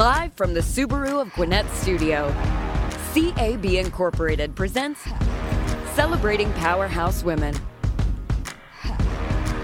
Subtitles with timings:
[0.00, 2.34] Live from the Subaru of Gwinnett studio,
[3.12, 5.06] CAB Incorporated presents
[5.92, 7.54] Celebrating Powerhouse Women.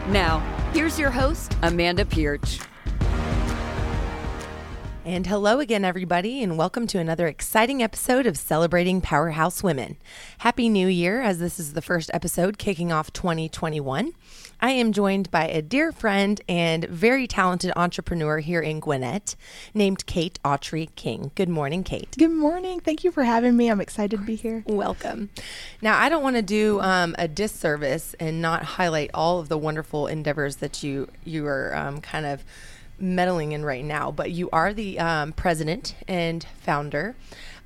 [0.09, 0.41] Now,
[0.74, 2.60] here's your host, Amanda Pierce.
[5.07, 9.98] And hello again, everybody, and welcome to another exciting episode of Celebrating Powerhouse Women.
[10.38, 14.14] Happy New Year, as this is the first episode kicking off 2021.
[14.61, 19.37] I am joined by a dear friend and very talented entrepreneur here in Gwinnett
[19.74, 21.30] named Kate Autry King.
[21.36, 22.12] Good morning, Kate.
[22.19, 22.80] Good morning.
[22.80, 23.69] Thank you for having me.
[23.69, 24.64] I'm excited to be here.
[24.66, 25.30] Welcome.
[25.80, 29.56] Now, I don't want to do um, a disservice and not highlight all of the
[29.56, 32.42] wonderful endeavors that you you are um, kind of
[32.98, 37.14] meddling in right now, but you are the um, president and founder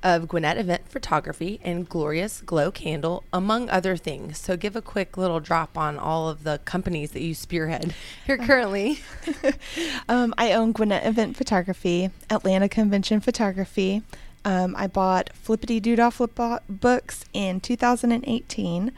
[0.03, 4.37] of Gwinnett Event Photography and Glorious Glow Candle, among other things.
[4.39, 7.93] So, give a quick little drop on all of the companies that you spearhead
[8.25, 8.99] here currently.
[10.09, 14.01] um, I own Gwinnett Event Photography, Atlanta Convention Photography.
[14.43, 18.91] Um, I bought Flippity Doodah Flip books in 2018.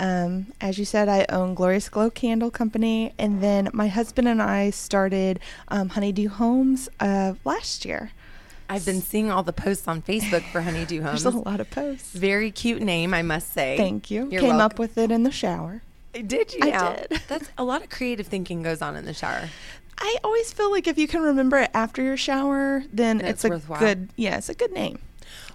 [0.00, 4.40] Um, as you said, I own Glorious Glow Candle Company, and then my husband and
[4.40, 8.12] I started um, Honeydew Homes uh, last year.
[8.70, 11.22] I've been seeing all the posts on Facebook for Honeydew Homes.
[11.22, 12.12] There's a lot of posts.
[12.12, 13.76] Very cute name, I must say.
[13.76, 14.28] Thank you.
[14.30, 14.60] You're Came welcome.
[14.60, 15.82] up with it in the shower.
[16.12, 16.60] Did you?
[16.62, 16.94] I now?
[16.94, 17.20] did.
[17.28, 19.48] That's a lot of creative thinking goes on in the shower.
[20.00, 23.44] I always feel like if you can remember it after your shower, then it's, it's
[23.44, 23.80] a worthwhile.
[23.80, 24.10] good.
[24.16, 25.00] Yeah, it's a good name.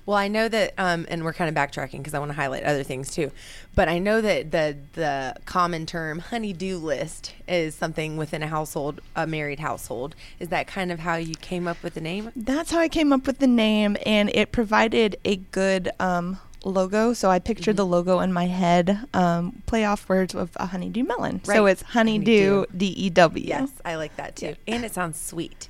[0.06, 2.64] Well, I know that, um, and we're kind of backtracking because I want to highlight
[2.64, 3.32] other things too.
[3.74, 9.00] But I know that the the common term honeydew list is something within a household,
[9.16, 10.16] a married household.
[10.40, 12.32] Is that kind of how you came up with the name?
[12.36, 17.14] That's how I came up with the name, and it provided a good um, logo.
[17.14, 17.78] So I pictured mm-hmm.
[17.78, 21.42] the logo in my head, um, play off words of a honeydew melon.
[21.46, 21.56] Right.
[21.56, 23.46] So it's honeydew, D E W.
[23.48, 24.56] Yes, I like that too.
[24.68, 24.76] Yeah.
[24.76, 25.70] And it sounds sweet.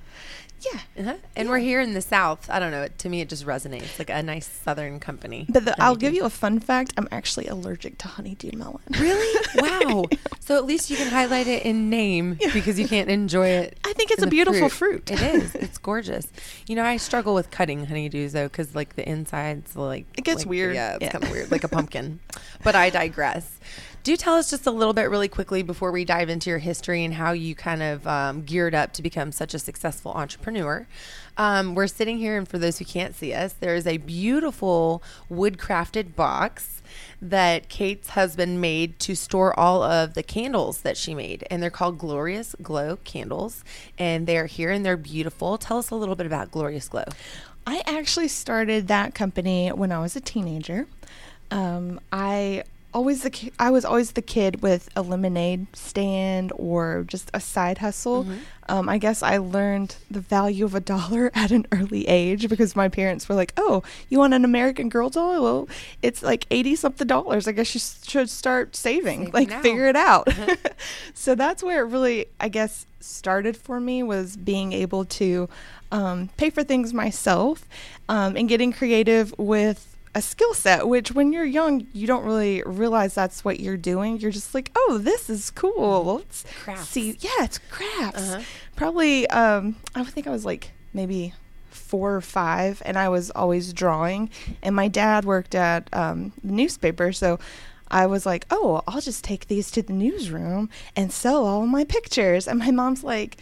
[0.65, 0.79] Yeah.
[0.99, 1.17] Uh-huh.
[1.35, 1.51] And yeah.
[1.51, 2.49] we're here in the South.
[2.49, 2.87] I don't know.
[2.87, 5.45] To me, it just resonates like a nice Southern company.
[5.49, 6.93] But the, I'll give you a fun fact.
[6.97, 8.81] I'm actually allergic to honeydew melon.
[8.99, 9.45] Really?
[9.55, 10.05] wow.
[10.39, 13.77] so at least you can highlight it in name because you can't enjoy it.
[13.85, 15.07] I think it's a beautiful fruit.
[15.07, 15.11] fruit.
[15.11, 15.55] It is.
[15.55, 16.27] It's gorgeous.
[16.67, 20.41] You know, I struggle with cutting honeydews though because like the insides like it gets
[20.41, 20.75] like, weird.
[20.75, 21.11] Yeah, it's yeah.
[21.11, 22.19] kind of weird, like a pumpkin.
[22.63, 23.59] But I digress.
[24.03, 27.05] Do tell us just a little bit, really quickly, before we dive into your history
[27.05, 30.85] and how you kind of um, geared up to become such a successful entrepreneur.
[31.37, 35.01] Um, we're sitting here, and for those who can't see us, there is a beautiful
[35.29, 36.81] wood crafted box
[37.21, 41.47] that Kate's husband made to store all of the candles that she made.
[41.49, 43.63] And they're called Glorious Glow candles.
[43.97, 45.57] And they're here and they're beautiful.
[45.57, 47.05] Tell us a little bit about Glorious Glow.
[47.65, 50.87] I actually started that company when I was a teenager.
[51.49, 52.63] Um, I
[52.93, 57.39] always the ki- I was always the kid with a lemonade stand or just a
[57.39, 58.23] side hustle.
[58.23, 58.37] Mm-hmm.
[58.69, 62.75] Um, I guess I learned the value of a dollar at an early age because
[62.75, 65.43] my parents were like, "Oh, you want an American Girl doll?
[65.43, 65.69] Well,
[66.01, 67.47] it's like eighty something dollars.
[67.47, 69.61] I guess you should start saving, like now.
[69.61, 70.27] figure it out."
[71.13, 75.47] So that's where it really, I guess, started for me was being able to
[75.91, 77.65] um, pay for things myself
[78.09, 82.61] um, and getting creative with a skill set, which when you're young, you don't really
[82.65, 84.19] realize that's what you're doing.
[84.19, 86.15] You're just like, oh, this is cool.
[86.17, 86.89] Let's crafts.
[86.89, 87.17] see.
[87.19, 88.33] Yeah, it's crafts.
[88.33, 88.41] Uh-huh.
[88.75, 91.33] Probably, um, I would think I was like maybe
[91.69, 94.29] four or five, and I was always drawing.
[94.61, 97.39] And my dad worked at um, the newspaper, so
[97.89, 101.83] I was like, oh, I'll just take these to the newsroom and sell all my
[101.83, 102.47] pictures.
[102.47, 103.37] And my mom's like,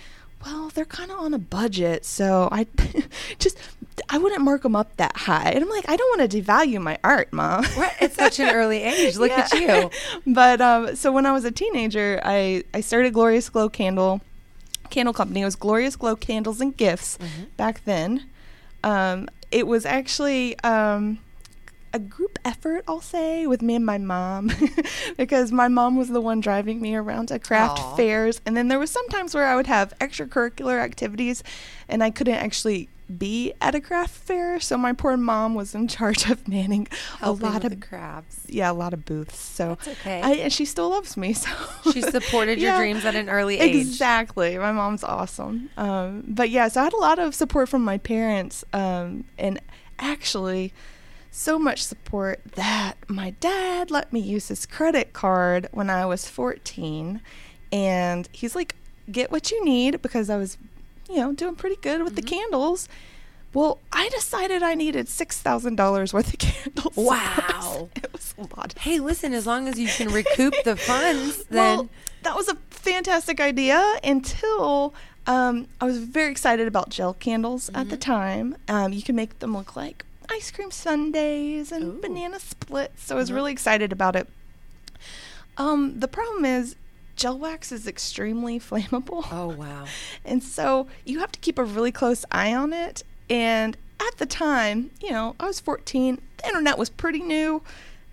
[0.45, 2.67] well, they're kind of on a budget, so I
[3.39, 3.57] just
[4.09, 5.51] I wouldn't mark them up that high.
[5.51, 7.65] And I'm like, I don't want to devalue my art, mom.
[7.77, 7.93] Right.
[8.01, 9.17] It's such an early age.
[9.17, 9.47] Look yeah.
[9.51, 9.89] at you.
[10.33, 14.21] but um, so when I was a teenager, I I started Glorious Glow Candle
[14.89, 15.41] Candle Company.
[15.41, 17.43] It was Glorious Glow Candles and Gifts mm-hmm.
[17.57, 18.29] back then.
[18.83, 21.19] Um, it was actually um,
[21.93, 24.51] a group effort, I'll say, with me and my mom,
[25.17, 27.97] because my mom was the one driving me around to craft Aww.
[27.97, 28.41] fairs.
[28.45, 31.43] And then there was sometimes where I would have extracurricular activities,
[31.89, 34.59] and I couldn't actually be at a craft fair.
[34.59, 36.87] So my poor mom was in charge of manning
[37.19, 38.45] Helping a lot of crafts.
[38.47, 39.39] Yeah, a lot of booths.
[39.39, 40.21] So That's okay.
[40.21, 41.35] I, and she still loves me.
[41.41, 43.75] So she supported yeah, your dreams at an early age.
[43.75, 44.57] Exactly.
[44.59, 45.69] My mom's awesome.
[45.75, 49.59] Um, but yeah, so I had a lot of support from my parents, um, and
[49.97, 50.71] actually
[51.31, 56.27] so much support that my dad let me use his credit card when I was
[56.27, 57.21] 14.
[57.71, 58.75] And he's like,
[59.09, 60.57] get what you need because I was,
[61.11, 62.15] you know, doing pretty good with mm-hmm.
[62.15, 62.87] the candles.
[63.53, 66.93] Well, I decided I needed $6,000 worth of candles.
[66.95, 67.89] Wow.
[67.95, 68.73] it was a lot.
[68.79, 71.77] Hey, listen, as long as you can recoup the funds, then.
[71.77, 71.89] Well,
[72.23, 74.93] that was a fantastic idea until
[75.27, 77.89] Um, I was very excited about gel candles at Mm-hmm.
[77.89, 78.55] the time.
[78.67, 82.01] Um, you can make them look like ice cream sundaes and Ooh.
[82.01, 83.03] banana splits.
[83.05, 83.35] So I was Uh-huh.
[83.35, 84.27] really excited about it.
[85.57, 86.75] Um, the problem is
[87.15, 89.25] gel wax is extremely flammable.
[89.31, 89.85] Oh wow.
[90.25, 93.03] And so you have to keep a really close eye on it.
[93.29, 97.61] And at the time, you know, I was 14, the internet was pretty new.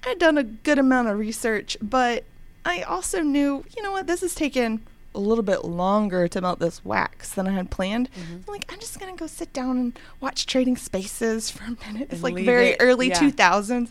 [0.06, 2.24] I'd done a good amount of research, but
[2.64, 4.82] I also knew, you know what, this is taking
[5.14, 8.10] a little bit longer to melt this wax than I had planned.
[8.12, 8.34] Mm-hmm.
[8.34, 11.70] I'm like, I'm just going to go sit down and watch Trading Spaces for a
[11.86, 12.08] minute.
[12.10, 13.18] It's And like very it, early yeah.
[13.18, 13.88] 2000s.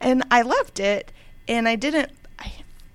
[0.00, 1.10] And I left it
[1.48, 2.12] and I didn't.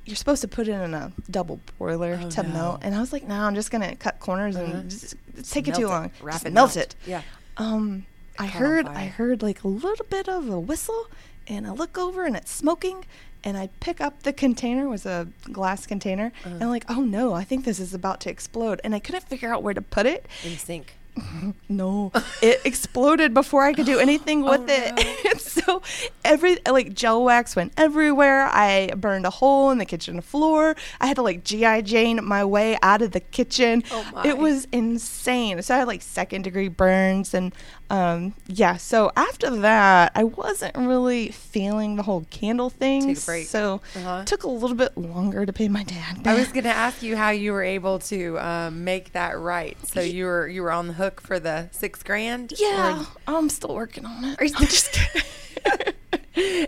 [0.06, 2.50] You're supposed to put it in a double boiler Oh, to no.
[2.50, 2.80] melt.
[2.84, 4.66] And I was like, no, I'm just going to cut corners Uh-huh.
[4.66, 5.16] and just,
[5.50, 5.90] taking Melt too it.
[5.90, 6.12] long.
[6.22, 6.78] Wrap it, melt melt.
[6.78, 6.96] it.
[7.06, 7.22] Yeah.
[7.58, 8.06] Um,
[8.38, 8.88] I heard.
[8.88, 11.08] I heard like a little bit of a whistle,
[11.48, 13.06] and I look over and it's smoking,
[13.44, 16.50] and I pick up the container it was a glass container, Uh-huh.
[16.56, 19.24] and I'm like, oh no, I think this is about to explode, and I couldn't
[19.30, 20.26] figure out where to put it.
[20.44, 20.96] In sink.
[21.70, 22.12] No,
[22.42, 25.26] it exploded before I could do anything oh, with Oh, it.
[25.26, 25.34] no.
[25.38, 25.82] so
[26.24, 28.46] every like gel wax went everywhere.
[28.48, 30.76] I burned a hole in the kitchen floor.
[31.02, 33.84] I had to like GI Jane my way out of the kitchen.
[33.92, 34.22] Oh.
[34.24, 35.62] It was insane.
[35.62, 37.54] So I had like second degree burns and
[37.94, 43.08] um yeah, so after that I wasn't really feeling the whole candle thing.
[43.08, 43.48] Take a break.
[43.48, 44.20] So Uh-huh.
[44.22, 46.26] it took a little bit longer to pay my dad.
[46.26, 49.78] I was going to ask you how you were able to um, make that right.
[49.88, 52.54] So you were you were on the hook for the six grand.
[52.58, 54.42] Yeah, Or- I'm still working on it.
[54.42, 55.24] Are you just kidding.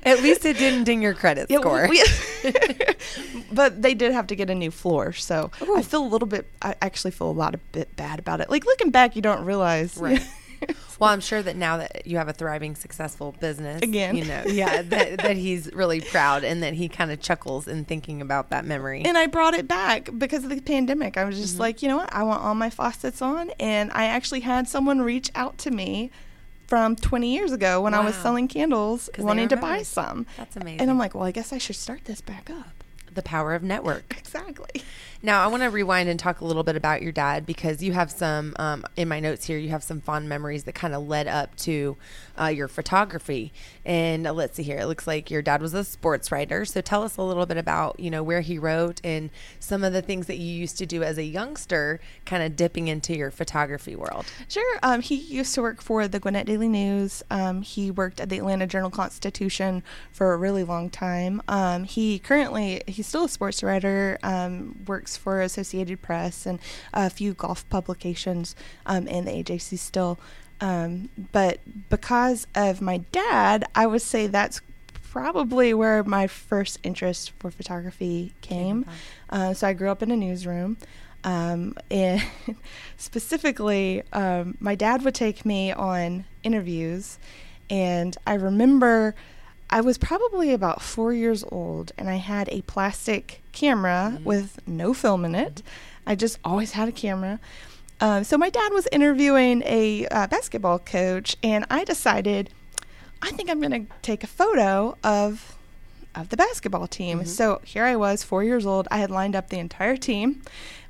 [0.04, 1.88] At least it didn't ding your credit Yeah, score.
[1.89, 2.04] we-
[3.51, 5.75] but they did have to get a new floor, so Ooh.
[5.78, 6.45] I feel a little bit.
[6.62, 8.50] I actually feel a lot of bit bad about it.
[8.51, 9.98] Like looking back, you don't realize.
[9.98, 10.21] Right.
[11.00, 14.16] well, I'm sure that now that you have a thriving, successful business, Again.
[14.16, 17.86] you know, yeah, that, that he's really proud and that he kind of chuckles in
[17.86, 19.02] thinking about that memory.
[19.04, 21.18] and I brought it back because of the pandemic.
[21.18, 21.42] I was Mm-hmm.
[21.44, 22.14] just like, you know what?
[22.14, 26.12] I want all my faucets on, and I actually had someone reach out to me
[26.68, 30.26] from 20 years ago when I was selling candles, wanting to buy some.
[30.38, 30.82] That's amazing.
[30.82, 32.84] And I'm like, well, I guess I should start this back up.
[33.14, 34.16] the power of network.
[34.18, 34.82] Exactly.
[35.22, 37.94] Now, I want to rewind and talk a little bit about your dad because you
[37.94, 41.08] have some, um, in my notes here, you have some fond memories that kind of
[41.08, 41.98] led up to
[42.40, 43.52] uh, your photography.
[43.86, 44.78] And uh, let's see here.
[44.78, 46.66] It looks like your dad was a sports writer.
[46.66, 49.30] So tell us a little bit about, you know, where he wrote and
[49.60, 52.88] some of the things that you used to do as a youngster, kind of dipping
[52.88, 54.26] into your photography world.
[54.48, 54.80] Sure.
[54.84, 57.24] Um, he used to work for the Gwinnett Daily News.
[57.32, 61.42] Um, he worked at the Atlanta Journal Constitution for a really long time.
[61.48, 64.18] Um, he currently he's still a sports writer.
[64.24, 66.60] Um, works for Associated Press and
[66.94, 68.56] a few golf publications
[68.86, 70.19] um, and the AJC still.
[70.62, 71.60] Um, but
[71.90, 74.62] because of my dad, I would say that's
[75.16, 78.86] probably where my first interest for photography came.
[79.30, 80.78] Uh, so I grew up in a newsroom.
[81.24, 82.22] Um, and
[82.98, 87.18] specifically, um, my dad would take me on interviews.
[87.69, 89.16] And I remember
[89.70, 94.94] I was probably about four years old, and I had a plastic camera with no
[94.94, 95.62] film in it.
[96.06, 97.40] I just always had a camera.
[98.00, 102.50] Um, so my dad was interviewing a uh, basketball coach, and I decided
[103.22, 105.58] I think I'm going to take a photo of
[106.14, 107.26] of the basketball team.
[107.26, 108.88] So here I was, four years old.
[108.90, 110.42] I had lined up the entire team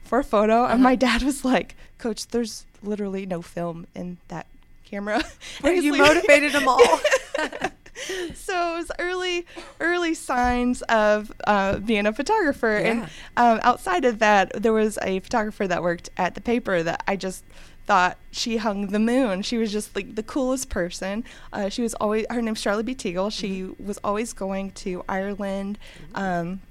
[0.03, 4.47] for a photo, and my dad was like, "Coach, there's literally no film in that
[4.85, 5.23] camera."
[5.63, 6.81] And you like- motivated them all.
[8.35, 9.45] so it was early
[9.79, 12.75] early signs of uh, being a photographer.
[12.77, 13.03] And
[13.37, 17.15] um, outside of that there was a photographer that worked at the paper that i
[17.15, 17.43] just
[17.87, 19.43] thought she hung the moon.
[19.43, 21.23] She was just like the coolest person.
[21.53, 22.95] Uh, she was always her name's charlie b.
[22.95, 23.31] Teagle.
[23.31, 23.85] She Mm-hmm.
[23.87, 25.77] was always going to ireland
[26.15, 26.61] um,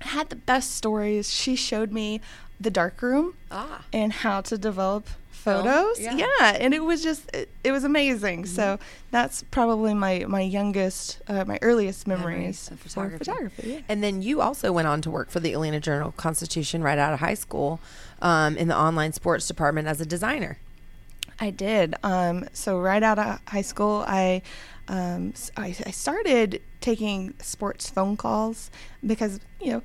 [0.00, 1.32] had the best stories.
[1.32, 2.20] She showed me
[2.60, 3.84] the dark room ah.
[3.92, 6.00] and how to develop Film, photos.
[6.00, 6.16] yeah.
[6.16, 6.56] Yeah.
[6.58, 8.46] and it was just it, it was amazing.
[8.46, 8.82] So Mm-hmm.
[9.10, 13.18] that's probably my my youngest, uh, my earliest memories, Memories of for photography.
[13.18, 13.68] photography.
[13.72, 13.80] Yeah.
[13.88, 17.12] And then you also went on to work for the Atlanta Journal Constitution right out
[17.12, 17.78] of high school
[18.22, 20.58] um, in the online sports department as a designer.
[21.40, 21.94] I did.
[22.02, 24.40] Um, so right out of high school, I,
[24.88, 28.70] um, I I started taking sports phone calls
[29.04, 29.82] because you know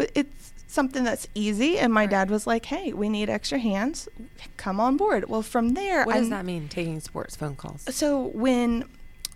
[0.00, 1.78] it, it's something that's easy.
[1.78, 2.10] And my Right.
[2.10, 4.08] dad was like, "Hey, we need extra hands.
[4.56, 7.82] Come on board." Well, from there, What does I'm- that mean, taking sports phone calls?
[7.90, 8.84] So when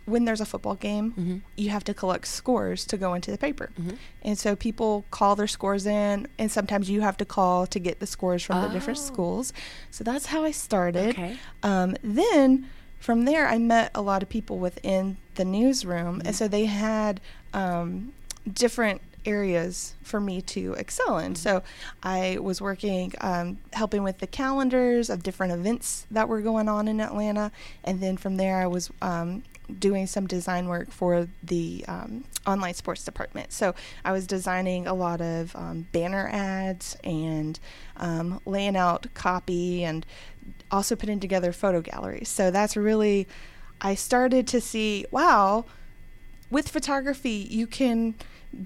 [0.05, 1.41] when there's a football game, Mhm.
[1.57, 3.71] you have to collect scores to go into the paper.
[3.81, 3.99] Mhm.
[4.23, 8.01] And so people call their scores in and sometimes you have to call to get
[8.01, 9.03] the scores from the different Oh.
[9.03, 9.53] schools.
[9.93, 11.11] So that's how I started.
[11.11, 11.37] Okay.
[11.63, 12.67] Um, then
[12.99, 16.27] from there I met a lot of people within the newsroom Mm-hmm.
[16.27, 17.21] and so they had
[17.55, 18.13] um,
[18.53, 21.35] different areas for me to excel in.
[21.35, 21.63] So
[22.03, 26.89] I was working, um, helping with the calendars of different events that were going on
[26.89, 27.53] in Atlanta.
[27.85, 29.43] And then from there, I was um,
[29.79, 33.53] doing some design work for the um, online sports department.
[33.53, 33.75] So
[34.05, 37.59] I was designing a lot of um, banner ads and
[37.97, 40.05] um, laying out copy and
[40.71, 42.29] also putting together photo galleries.
[42.29, 43.29] So that's really,
[43.81, 45.65] I started to see, wow,
[46.51, 48.15] with photography, you can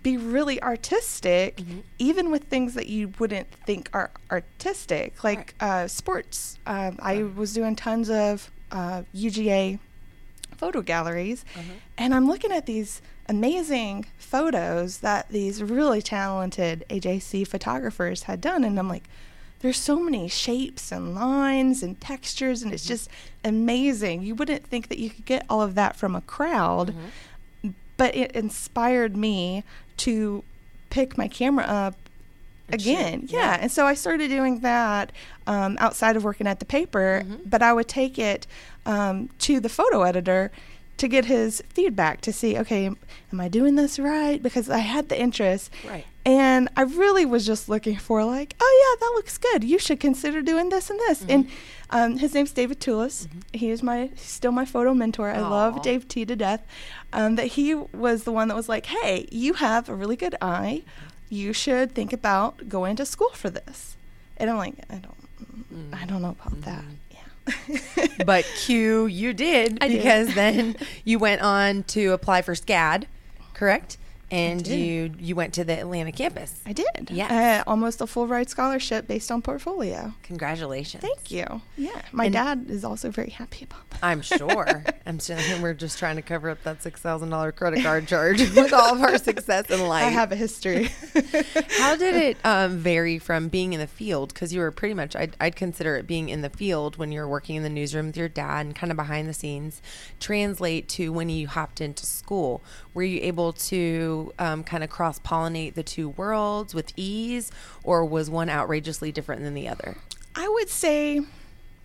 [0.03, 1.79] be really artistic, Mm-hmm.
[1.99, 6.59] even with things that you wouldn't think are artistic, like uh, sports.
[6.67, 9.79] Um, I was doing tons of uh, UGA
[10.57, 11.73] photo galleries, Uh-huh.
[11.99, 18.65] and I'm looking at these amazing photos that these really talented AJC photographers had done,
[18.65, 19.05] and I'm like,
[19.61, 22.89] there's so many shapes and lines and textures, and it's Mm-hmm.
[22.89, 23.11] just
[23.45, 24.23] amazing.
[24.23, 27.07] You wouldn't think that you could get all of that from a crowd, Mm-hmm.
[27.97, 29.65] But it inspired me
[29.99, 30.45] to
[30.91, 31.95] pick my camera up
[32.69, 33.27] again.
[33.29, 33.39] Yeah.
[33.39, 33.59] yeah.
[33.63, 35.13] And so I started doing that
[35.47, 37.49] um, outside of working at the paper, Mm-hmm.
[37.49, 38.47] but I would take it
[38.85, 40.51] um, to the photo editor
[40.99, 44.43] to get his feedback to see, okay, am I doing this right?
[44.43, 45.71] Because I had the interest.
[45.87, 46.07] Right.
[46.27, 49.63] And I really was just looking for like, oh yeah, that looks good.
[49.63, 51.25] You should consider doing this and this.
[51.29, 51.49] And
[51.91, 53.29] um, his name's David Toulis.
[53.53, 55.31] He is my still my photo mentor.
[55.31, 56.67] I love Dave T to death.
[57.13, 60.35] Um, that he was the one that was like, hey, you have a really good
[60.43, 60.83] eye.
[61.29, 63.97] You should think about going to school for this.
[64.37, 66.85] And I'm like, I don't, I don't know about that.
[67.13, 68.25] Yeah.
[68.27, 69.99] but Q, you did I did.
[69.99, 73.05] because then you went on to apply for SCAD,
[73.55, 73.97] correct?
[74.29, 76.61] And you you went to the Atlanta campus.
[76.67, 77.11] I did.
[77.11, 80.15] Yeah, Uh, almost a full ride scholarship based on portfolio.
[80.25, 81.01] Congratulations.
[81.01, 81.61] Thank you.
[81.77, 82.03] Yeah.
[82.11, 84.01] My And- dad is also very happy about that.
[84.03, 84.85] I'm sure.
[85.07, 88.41] I'm sure we're just trying to cover up that six thousand dollar credit card charge
[88.41, 90.05] with all of our success in life.
[90.05, 90.89] I have a history.
[91.79, 94.35] How did it um, vary from being in the field?
[94.35, 97.21] Because you were pretty much, I'd, I'd consider it being in the field when you
[97.21, 99.81] were working in the newsroom with your dad and kind of behind the scenes,
[100.19, 102.63] translate to when you hopped into school.
[102.97, 107.53] Were you able to um, kind of cross pollinate the two worlds with ease,
[107.85, 109.99] or was one outrageously different than the other?
[110.35, 111.21] I would say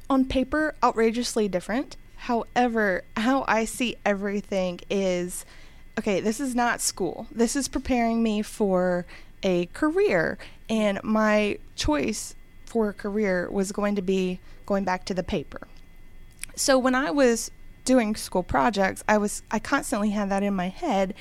[0.09, 1.97] on paper, outrageously different.
[2.15, 5.43] However, how I see everything is
[5.99, 7.27] okay, this is not school.
[7.29, 9.05] This is preparing me for
[9.43, 10.37] a career.
[10.69, 15.67] And my choice for a career was going to be going back to the paper.
[16.55, 17.51] So when I was
[17.85, 21.13] doing school projects, I was I constantly had that in my head.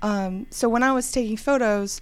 [0.00, 2.00] Um, so when I was taking photos,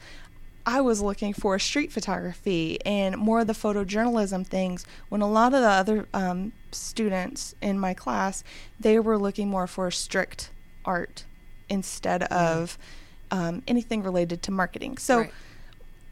[0.67, 4.85] I was looking for street photography and more of the photojournalism things.
[5.09, 8.43] When a lot of the other um, students in my class,
[8.79, 10.51] they were looking more for strict
[10.85, 11.25] art
[11.69, 12.79] instead of
[13.31, 14.99] um, anything related to marketing.
[14.99, 15.33] So Right.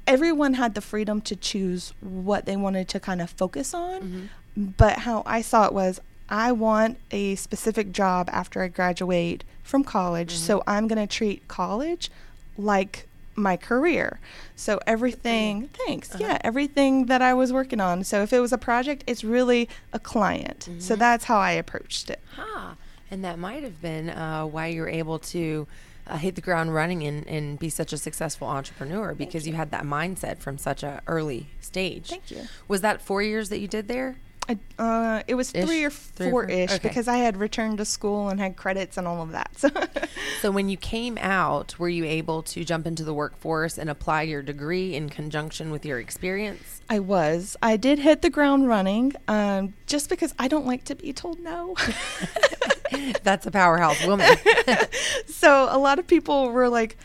[0.07, 4.01] everyone had the freedom to choose what they wanted to kind of focus on.
[4.03, 4.65] Mm-hmm.
[4.77, 9.85] But how I saw it was I want a specific job after I graduate from
[9.85, 10.35] college.
[10.35, 10.45] Mm-hmm.
[10.45, 12.11] So I'm going to treat college
[12.57, 14.21] like my career.
[14.57, 16.14] So everything, thanks.
[16.14, 16.25] Uh-huh.
[16.25, 18.04] Yeah, everything that I was working on.
[18.04, 20.69] So if it was a project, it's really a client.
[20.71, 20.81] Mm-hmm.
[20.81, 22.21] So that's how I approached it.
[22.38, 22.76] Ah,
[23.11, 25.66] and that might have been uh, why you're able to
[26.07, 29.54] uh, hit the ground running and, and be such a successful entrepreneur because you.
[29.54, 32.09] had that mindset from such a early stage.
[32.11, 32.43] Thank you.
[32.69, 34.16] Was that four years that you did there?
[34.49, 35.65] I, uh, it was Ish?
[35.65, 36.45] three or four?
[36.51, 36.87] ish Okay.
[36.89, 39.59] because I had returned to school and had credits and all of that.
[39.59, 39.71] So
[40.43, 44.23] So when you came out, were you able to jump into the workforce and apply
[44.23, 46.83] your degree in conjunction with your experience?
[46.91, 47.57] I was.
[47.63, 51.41] I did hit the ground running um, just because I don't like to be told
[51.41, 51.75] no.
[53.23, 54.37] That's a powerhouse woman.
[55.27, 56.99] so a lot of people were like,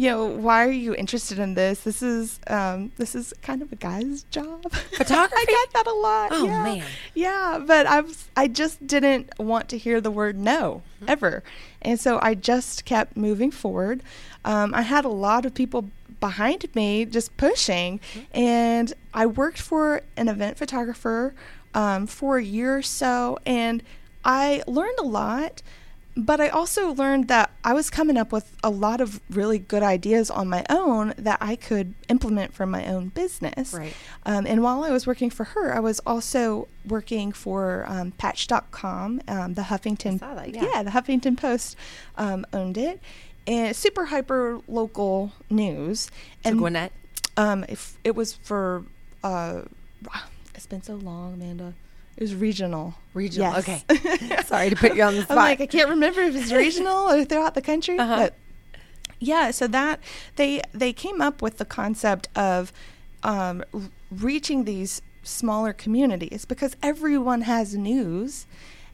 [0.00, 1.80] you know, why are you interested in this?
[1.80, 4.70] This is um, this is kind of a guy's job.
[4.96, 5.34] Photography?
[5.36, 6.28] I got that a lot.
[6.32, 6.62] Oh, yeah.
[6.62, 6.84] man.
[7.14, 11.10] Yeah, but I was I just didn't want to hear the word no Mm-hmm.
[11.10, 11.42] ever,
[11.82, 14.02] and so I just kept moving forward.
[14.44, 15.90] Um, I had a lot of people
[16.20, 18.38] behind me just pushing, Mm-hmm.
[18.38, 21.34] and I worked for an event photographer
[21.74, 23.82] um, for a year or so, and
[24.24, 25.62] I learned a lot.
[26.18, 29.84] But I also learned that I was coming up with a lot of really good
[29.84, 33.72] ideas on my own that I could implement for my own business.
[33.72, 33.94] Right.
[34.26, 39.22] Um, and while I was working for her, I was also working for um, Patch.com,
[39.28, 40.18] um, the Huffington.
[40.18, 40.82] that, yeah.
[40.82, 41.76] the Huffington Post
[42.16, 43.00] um, owned it,
[43.46, 46.10] and super hyper local news.
[46.42, 46.90] So and Gwinnett?
[47.36, 48.84] um, if it was for,
[49.22, 49.62] uh,
[50.52, 51.74] it's been so long, Amanda.
[52.18, 52.94] It was regional.
[53.14, 53.52] Regional.
[53.52, 53.84] Yes.
[53.88, 54.42] Okay.
[54.42, 55.38] Sorry to put you on the spot.
[55.38, 58.16] I'm like, I can't remember if it's regional or throughout the country, Uh-huh.
[58.16, 58.34] but
[59.20, 60.00] Yeah, so that
[60.34, 62.72] they they came up with the concept of
[63.22, 63.62] um,
[64.10, 68.46] reaching these smaller communities because everyone has news,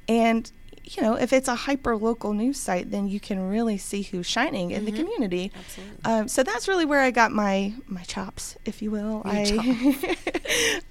[0.07, 0.53] and
[0.85, 4.27] you know if it's a hyper local news site, then you can really see who's
[4.27, 5.51] shining in the community.
[5.55, 6.05] Absolutely.
[6.05, 9.23] Um, so that's really where I got my my chops, if you will.
[9.25, 10.17] Your I,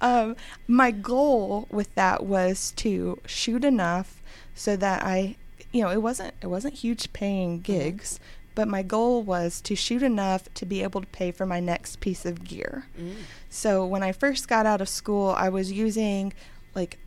[0.00, 0.36] um,
[0.66, 4.22] my goal with that was to shoot enough
[4.54, 5.36] so that I,
[5.72, 8.18] you know, it wasn't it wasn't huge paying gigs,
[8.54, 12.00] but my goal was to shoot enough to be able to pay for my next
[12.00, 12.86] piece of gear.
[12.98, 13.14] Mm.
[13.48, 16.32] So when I first got out of school, I was using
[16.74, 16.98] like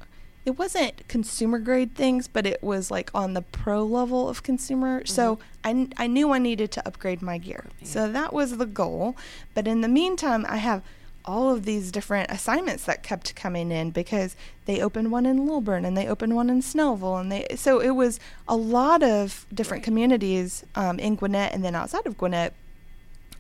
[0.48, 5.06] it wasn't consumer grade things, but it was like on the pro level of consumer.
[5.06, 7.66] So I, I knew I needed to upgrade my gear.
[7.84, 9.18] So that was the goal.
[9.54, 10.84] But in the meantime, I have
[11.26, 15.84] all of these different assignments that kept coming in because they opened one in Lilburn
[15.84, 19.84] and they opened one in Snellville and they so it was a lot of different
[19.84, 22.54] communities um, in Gwinnett and then outside of Gwinnett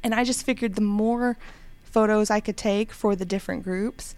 [0.04, 1.38] and I just figured the more
[1.82, 4.14] photos I could take for the different groups,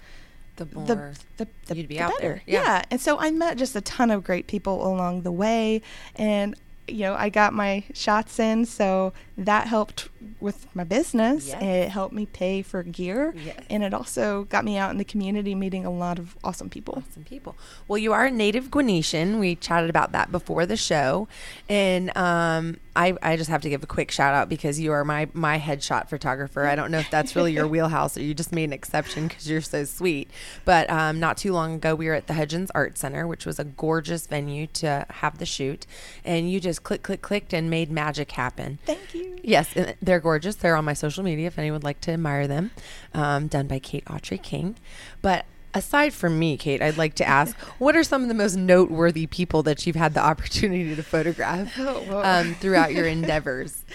[0.65, 2.21] The more the the, the, you'd be the out better.
[2.21, 2.41] there.
[2.45, 2.63] Yeah.
[2.63, 2.83] Yeah.
[2.91, 5.81] and so I met just a ton of great people along the way,
[6.15, 6.55] and
[6.87, 10.09] you know I got my shots in, so that helped
[10.39, 11.47] with my business.
[11.47, 11.61] Yes.
[11.61, 13.59] It helped me pay for gear, Yes.
[13.69, 17.03] and it also got me out in the community meeting a lot of awesome people.
[17.07, 17.55] Awesome people.
[17.87, 19.39] Well, you are a native Gwinnetian.
[19.39, 21.27] We chatted about that before the show,
[21.67, 25.05] and um, I, I just have to give a quick shout out because you are
[25.05, 26.65] my my headshot photographer.
[26.65, 29.49] I don't know if that's really your wheelhouse or you just made an exception because
[29.49, 30.29] you're so sweet.
[30.65, 33.59] But um, not too long ago, we were at the Hudgens Art Center, which was
[33.59, 35.85] a gorgeous venue to have the shoot,
[36.25, 38.79] and you just click click clicked and made magic happen.
[38.85, 39.37] Thank you.
[39.43, 39.73] Yes,
[40.09, 40.55] they're gorgeous.
[40.55, 42.71] They're on my social media if anyone would like to admire them.
[43.13, 44.75] Um, done by Kate Autry King.
[45.21, 48.55] But aside from me, Kate, I'd like to ask what are some of the most
[48.55, 53.85] noteworthy people that you've had the opportunity to photograph Oh, um, throughout your endeavors?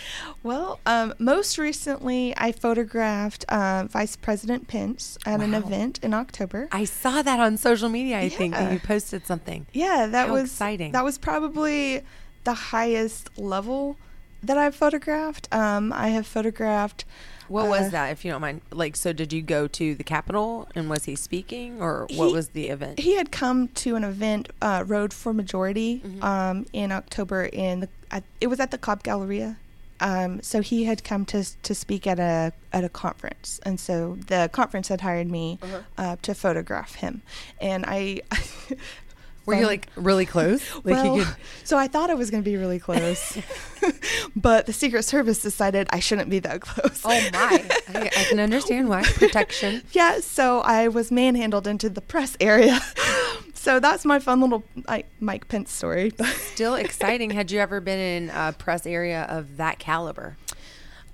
[0.44, 6.69] Well, um, most recently, I photographed uh, Vice President Pence at an event in October.
[6.71, 9.67] I saw that on social media, I think, that you posted something.
[9.73, 10.93] Yeah, that How was exciting.
[10.93, 12.02] That was probably
[12.45, 13.97] the highest level
[14.47, 15.49] that I've photographed.
[15.52, 17.04] Um, I have photographed.
[17.49, 18.63] What uh, was that, if you don't mind?
[18.71, 22.33] Like, so did you go to the Capitol and was he speaking or what He-
[22.33, 22.99] was the event?
[23.00, 26.23] He had come to an event, uh, Road for Majority, Mm-hmm.
[26.25, 27.45] um, in October.
[27.45, 29.57] In the, at, it was at the Cobb Galleria.
[30.00, 34.19] Um, so he had come to to speak at a at a conference, and so
[34.26, 35.80] the conference had hired me Uh-huh.
[35.97, 37.23] uh, to photograph him,
[37.61, 38.21] and I.
[39.47, 40.63] Were you like really close?
[40.85, 41.37] Like well, you could.
[41.65, 43.39] so I thought I was going to be really close,
[44.37, 47.02] but the Secret Service decided I shouldn't be that close.
[47.04, 47.65] Oh my!
[47.89, 49.83] I, I can understand why protection.
[49.93, 52.80] yeah, so I was manhandled into the press area.
[53.54, 54.65] so that's my fun little
[55.21, 56.13] Mike Pence story.
[56.52, 57.30] Still exciting.
[57.30, 60.37] Had you ever been in a press area of that caliber?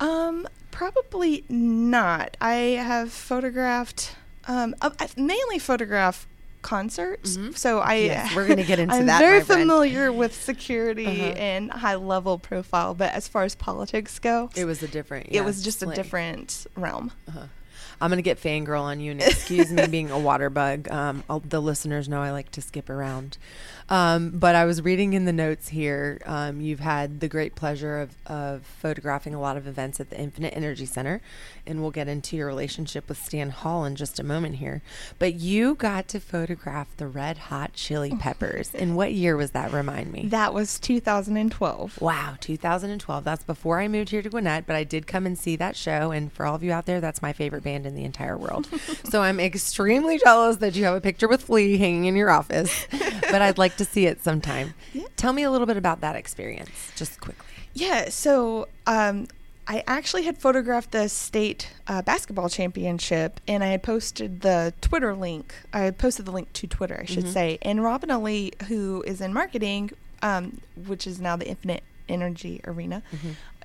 [0.00, 2.36] um, probably not.
[2.40, 4.16] I have photographed.
[4.48, 6.26] Um, I- mainly photographed
[6.62, 7.38] concerts.
[7.56, 8.06] So I Mm-hmm.
[8.06, 9.60] Yes, we're gonna get into I'm that, very my friend.
[9.62, 11.22] familiar with security Uh-huh.
[11.38, 15.28] and high level profile, but as far as politics go, It was a different.
[15.30, 17.12] it was just a different realm.
[17.28, 17.44] Uh-huh.
[18.00, 20.90] I'm gonna get fangirl on you, and excuse me being a water bug.
[20.90, 23.38] Um, the listeners know I like to skip around.
[23.90, 26.20] Um, but I was reading in the notes here.
[26.24, 30.18] Um, you've had the great pleasure of, of photographing a lot of events at the
[30.18, 31.20] Infinite Energy Center,
[31.66, 34.80] and we'll get into your relationship with Stan Hall in just a moment here.
[35.18, 38.72] But you got to photograph the Red Hot Chili Peppers.
[38.74, 39.72] In what year was that?
[39.72, 40.26] Remind me.
[40.26, 42.00] That was 2012.
[42.00, 43.24] Wow, 2012.
[43.24, 46.12] That's before I moved here to Gwinnett, but I did come and see that show.
[46.12, 48.68] And for all of you out there, that's my favorite band in the entire world.
[49.10, 52.86] so I'm extremely jealous that you have a picture with Flea hanging in your office,
[52.90, 54.74] but I'd like to see it sometime.
[54.92, 55.04] Yeah.
[55.16, 57.46] Tell me a little bit about that experience, just quickly.
[57.74, 59.28] Yeah, so um,
[59.68, 65.14] I actually had photographed the state uh, basketball championship, and I had posted the Twitter
[65.14, 65.54] link.
[65.72, 67.58] I had posted the link to Twitter, I should say.
[67.62, 73.02] And Robin Ali, who is in marketing, um, which is now the Infinite Energy Arena,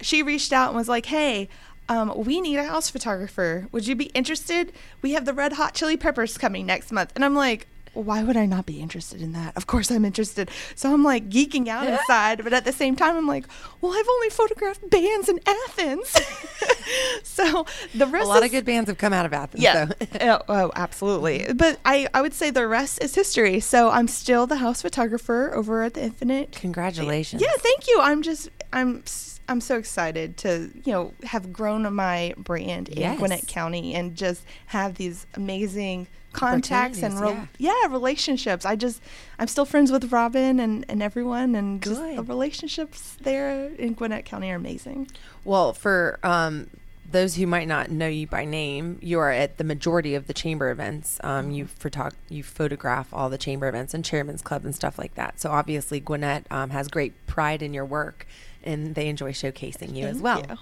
[0.01, 1.49] she reached out and was like, "Hey."
[1.88, 3.67] Um, we need a house photographer.
[3.71, 4.74] Would you be interested?
[5.02, 7.12] We have the Red Hot Chili Peppers coming next month.
[7.15, 9.56] And I'm like, why would I not be interested in that?
[9.56, 10.50] Of course I'm interested.
[10.76, 13.45] So I'm like geeking out inside, but at the same time I'm like,
[13.82, 16.10] well, I've only photographed bands in Athens.
[17.24, 19.63] so the rest A lot is, of good bands have come out of Athens.
[19.63, 19.88] yeah.
[19.88, 19.95] So.
[20.21, 21.45] oh, oh, absolutely.
[21.56, 23.60] But I, I would say the rest is history.
[23.62, 26.52] So I'm still the house photographer over at the Infinite.
[26.52, 27.41] Congratulations.
[27.41, 28.00] Yeah, thank you.
[28.02, 29.03] I'm just I'm
[29.47, 33.13] I'm so excited to you know have grown my brand Yes.
[33.13, 37.88] in Gwinnett County and just have these amazing contacts and re- Opportunities, yeah.
[37.89, 38.65] relationships.
[38.65, 39.01] I just
[39.39, 42.27] I'm still friends with Robin and and everyone and just the Good.
[42.27, 45.09] relationships there in Gwinnett County are amazing.
[45.45, 46.69] Well, for um,
[47.09, 50.33] those who might not know you by name, you are at the majority of the
[50.33, 51.19] chamber events.
[51.23, 55.13] Um, you photog- you photograph all the chamber events and chairman's club and stuff like
[55.15, 55.39] that.
[55.39, 58.25] So obviously, Gwinnett um, has great pride in your work,
[58.65, 60.43] and they enjoy showcasing you as well.
[60.49, 60.58] you.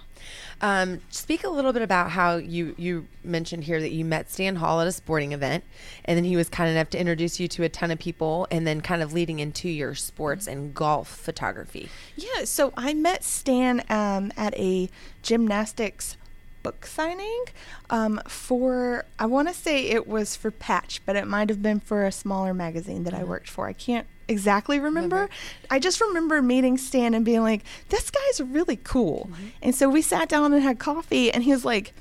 [0.62, 4.56] Um, speak a little bit about how you you mentioned here that you met Stan
[4.56, 5.64] Hall at a sporting event,
[6.06, 8.66] and then he was kind enough to introduce you to a ton of people, and
[8.66, 11.90] then kind of leading into your sports and golf photography.
[12.16, 14.90] Yeah, so I met Stan um, at a
[15.22, 16.18] gymnastics
[16.64, 17.44] book signing
[17.90, 21.80] um, for, I want to say it was for Patch, but it might have been
[21.80, 23.68] for a smaller magazine that I worked for.
[23.68, 25.30] I can't exactly remember.
[25.70, 29.30] I just remember meeting Stan and being like, this guy's really cool.
[29.62, 31.94] And so we sat down and had coffee, and he was like,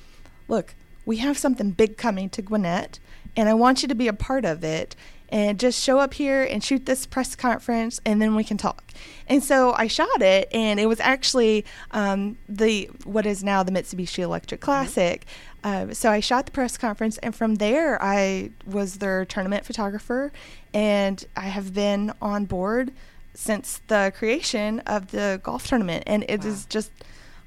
[0.49, 2.99] look, we have something big coming to Gwinnett,
[3.37, 4.95] and I want you to be a part of it.
[5.29, 8.93] And just show up here and shoot this press conference, and then we can talk.
[9.27, 13.73] And so I shot it, and it was actually um, the what is now the
[13.73, 15.25] Mitsubishi Electric Classic.
[15.65, 20.33] Uh, so I shot the press conference, and from there I was their tournament photographer,
[20.75, 22.93] and I have been on board
[23.35, 26.67] since the creation of the golf tournament, and it is Wow.
[26.69, 26.91] just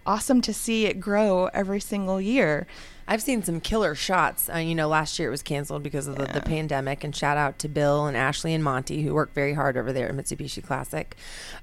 [0.06, 2.68] awesome to see it grow every single year.
[3.08, 4.50] I've seen some killer shots.
[4.52, 7.04] Uh, you know, last year it was canceled because of the, the pandemic.
[7.04, 10.10] And shout out to Bill and Ashley and Monty who worked very hard over there
[10.10, 11.16] at Mitsubishi Classic.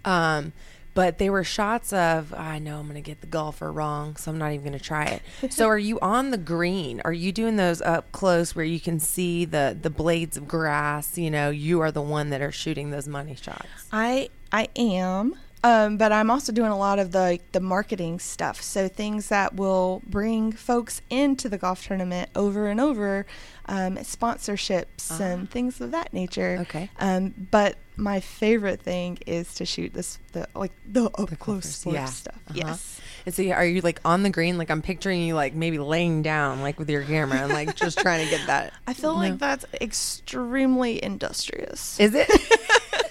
[0.05, 0.53] Um,
[0.95, 4.31] but they were shots of I know I'm going to get the golfer wrong, so
[4.31, 5.53] I'm not even going to try it.
[5.53, 7.01] so, are you on the green?
[7.05, 11.17] Are you doing those up close where you can see the the blades of grass?
[11.17, 13.67] You know, you are the one that are shooting those money shots.
[13.93, 15.37] I I am.
[15.65, 18.61] Um, but I'm also doing a lot of the the marketing stuff.
[18.61, 23.27] So things that will bring folks into the golf tournament over and over,
[23.67, 26.59] um, sponsorships and things of that nature.
[26.63, 26.91] Okay.
[26.99, 31.67] Um, but my favorite thing is to shoot this the like the up The close
[31.67, 32.05] sports yeah.
[32.07, 32.39] stuff.
[32.49, 32.55] Uh-huh.
[32.67, 33.01] Yes.
[33.25, 34.59] And so, are you like on the green?
[34.59, 37.99] Like I'm picturing you like maybe laying down like with your camera and like just
[37.99, 38.73] trying to get that.
[38.87, 39.19] I feel No.
[39.19, 41.99] like that's extremely industrious.
[42.01, 42.29] Is it?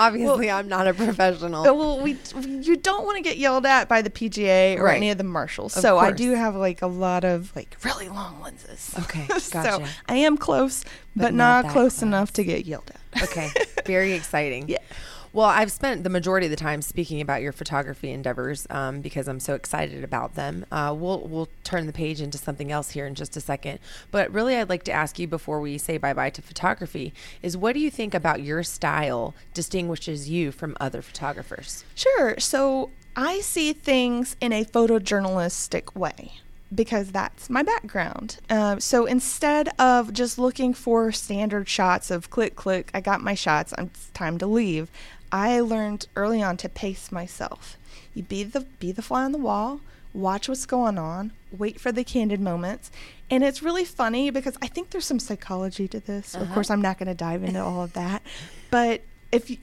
[0.00, 1.62] Obviously, I'm not a professional.
[1.66, 4.96] Uh, well, we you don't want to get yelled at by the PGA or Right.
[4.96, 5.76] any of the marshals.
[5.76, 8.94] Of so I do have like a lot of like really long lenses.
[9.00, 9.88] Okay, so gotcha.
[10.08, 10.84] I am close,
[11.14, 12.02] but, But not not, close close.
[12.02, 13.22] enough to get yelled at.
[13.24, 13.50] Okay,
[13.86, 14.68] very exciting.
[14.68, 14.78] Yeah.
[15.32, 19.28] Well, I've spent the majority of the time speaking about your photography endeavors um, because
[19.28, 20.66] I'm so excited about them.
[20.72, 23.78] Uh, we'll we'll turn the page into something else here in just a second.
[24.10, 27.12] But really, I'd like to ask you before we say bye bye to photography:
[27.42, 31.84] is what do you think about your style distinguishes you from other photographers?
[31.94, 32.38] Sure.
[32.38, 36.32] So I see things in a photojournalistic way
[36.74, 38.38] because that's my background.
[38.48, 43.34] Uh, so instead of just looking for standard shots of click, click, I got my
[43.34, 44.88] shots, it's time to leave,
[45.32, 47.76] I learned early on to pace myself.
[48.14, 49.80] You be the be the fly on the wall,
[50.12, 52.90] watch what's going on, wait for the candid moments.
[53.30, 56.34] And it's really funny because I think there's some psychology to this.
[56.34, 56.54] Of uh-huh.
[56.54, 58.22] course, I'm not going to dive into all of that.
[58.70, 59.58] But if you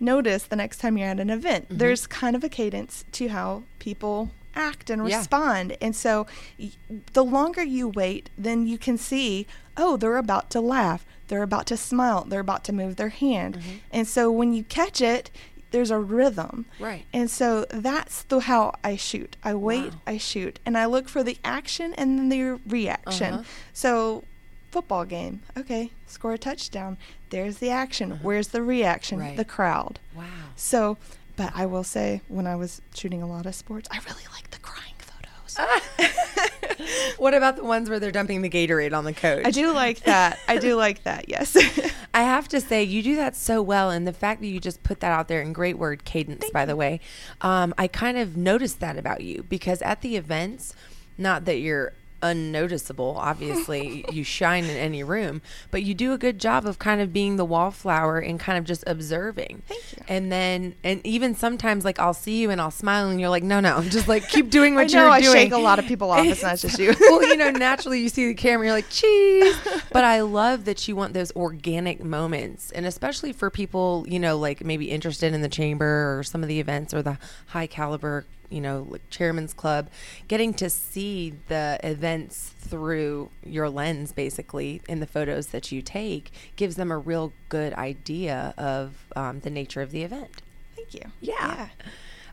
[0.00, 1.78] notice the next time you're at an event, mm-hmm.
[1.78, 5.18] there's kind of a cadence to how people act and Yeah.
[5.18, 5.76] respond.
[5.80, 6.26] And so
[6.58, 6.72] y-
[7.12, 11.64] the longer you wait, then you can see, oh, they're about to laugh, they're about
[11.66, 13.56] to smile, they're about to move their hand.
[13.92, 15.30] And so when you catch it,
[15.70, 16.66] there's a rhythm.
[16.80, 17.04] Right.
[17.12, 19.36] And so that's the how I shoot.
[19.44, 20.00] I wait, Wow.
[20.08, 23.34] I shoot, and I look for the action and then the reaction.
[23.34, 23.42] Uh-huh.
[23.72, 24.24] So
[24.72, 26.98] football game, okay, score a touchdown.
[27.30, 28.18] There's the action.
[28.22, 29.20] Where's the reaction?
[29.20, 29.28] Uh-huh.
[29.28, 29.36] Right.
[29.36, 30.00] The crowd.
[30.16, 30.24] Wow.
[30.56, 30.98] So,
[31.36, 34.50] but I will say, when I was shooting a lot of sports, I really like
[34.50, 36.50] the crying photos.
[37.18, 39.44] What about the ones where they're dumping the Gatorade on the coach?
[39.44, 40.38] I do like that.
[40.48, 41.28] I do like that.
[41.28, 41.56] Yes.
[42.14, 44.82] I have to say, you do that so well, and the fact that you just
[44.82, 47.00] put that out there in great word cadence, by the way,
[47.40, 50.74] um, I kind of noticed that about you because at the events,
[51.18, 56.38] not that you're unnoticeable, obviously you shine in any room, but you do a good
[56.38, 59.62] job of kind of being the wallflower and kind of just observing.
[59.66, 60.04] Thank you.
[60.08, 63.42] And then, and even sometimes, like I'll see you and I'll smile, and you're like,
[63.42, 65.32] no, no, I'm just like keep doing I what know you're I doing.
[65.32, 66.26] shake a lot of people off.
[66.26, 66.94] It's not just you.
[67.00, 69.56] well, you know, naturally you see the camera, you're like, cheese.
[69.92, 72.70] But I love that you want those organic moments.
[72.72, 76.48] And especially for people, you know, like maybe interested in the chamber or some of
[76.48, 79.88] the events or the high caliber, you know, like chairman's club,
[80.28, 86.30] getting to see the events through your lens, basically, in the photos that you take,
[86.56, 90.42] gives them a real good idea of um, the nature of the event.
[90.76, 91.12] Thank you.
[91.20, 91.68] Yeah.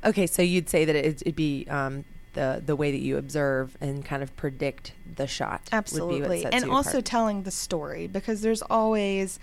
[0.04, 3.76] Okay, so you'd say that it'd, it'd be um, the the way that you observe
[3.82, 5.62] and kind of predict the shot.
[5.72, 6.46] would be what Absolutely.
[6.46, 9.40] And also telling the story because there's always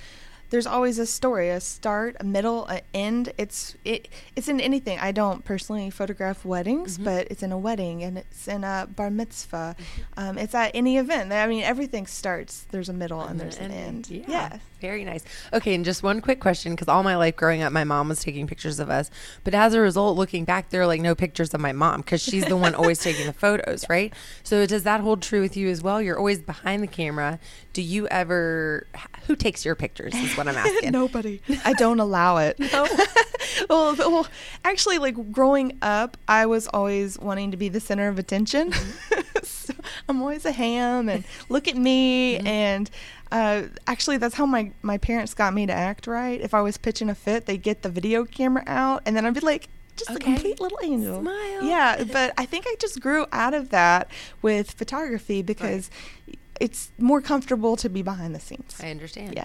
[0.54, 3.32] there's always a story, a start, a middle, an end.
[3.36, 5.00] It's it it's in anything.
[5.00, 7.04] I don't personally photograph weddings, Mm-hmm.
[7.04, 9.74] but it's in a wedding and it's in a bar mitzvah.
[10.16, 11.32] Um, it's at any event.
[11.32, 12.66] I mean, everything starts.
[12.70, 14.08] There's a middle and, there's an end.
[14.08, 14.24] Yeah.
[14.28, 14.58] Yeah.
[14.80, 15.24] Very nice.
[15.52, 18.20] Okay, and just one quick question because all my life growing up, my mom was
[18.20, 19.10] taking pictures of us.
[19.42, 22.22] But as a result, looking back, there are like no pictures of my mom because
[22.22, 24.12] she's the one always taking the photos, right?
[24.42, 26.02] So does that hold true with you as well?
[26.02, 27.38] You're always behind the camera.
[27.72, 28.86] Do you ever,
[29.26, 30.90] who takes your pictures is what I'm asking.
[30.92, 31.40] Nobody.
[31.64, 32.58] I don't allow it.
[33.70, 34.26] well, well,
[34.64, 38.72] actually, like growing up, I was always wanting to be the center of attention.
[39.42, 39.74] so
[40.08, 42.38] I'm always a ham, and look at me.
[42.38, 42.90] And
[43.32, 46.40] uh, actually, that's how my my parents got me to act right.
[46.40, 49.34] If I was pitching a fit, they'd get the video camera out, and then I'd
[49.34, 49.68] be like.
[49.96, 51.20] Just a complete little angel.
[51.20, 51.62] Smile.
[51.62, 54.10] Yeah, but I think I just grew out of that
[54.42, 55.88] with photography because
[56.60, 58.76] it's more comfortable to be behind the scenes.
[58.82, 59.34] I understand.
[59.36, 59.44] Yeah.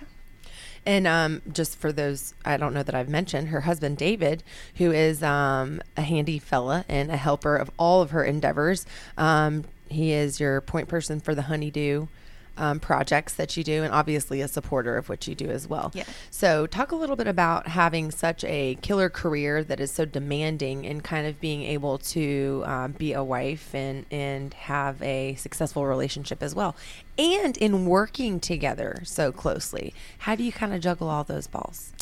[0.89, 4.41] And um, just for those, I don't know that I've mentioned her husband David,
[4.77, 8.87] who is um, a handy fella and a helper of all of her endeavors.
[9.15, 12.07] Um, he is your point person for the honeydew
[12.59, 15.91] um, projects that you do, and obviously a supporter of what you do as well.
[15.95, 16.03] Yeah.
[16.29, 20.85] So, talk a little bit about having such a killer career that is so demanding,
[20.85, 25.85] and kind of being able to um, be a wife and and have a successful
[25.85, 26.75] relationship as well,
[27.17, 29.93] and in working together so closely.
[30.19, 31.93] How do you kind of juggle all those balls?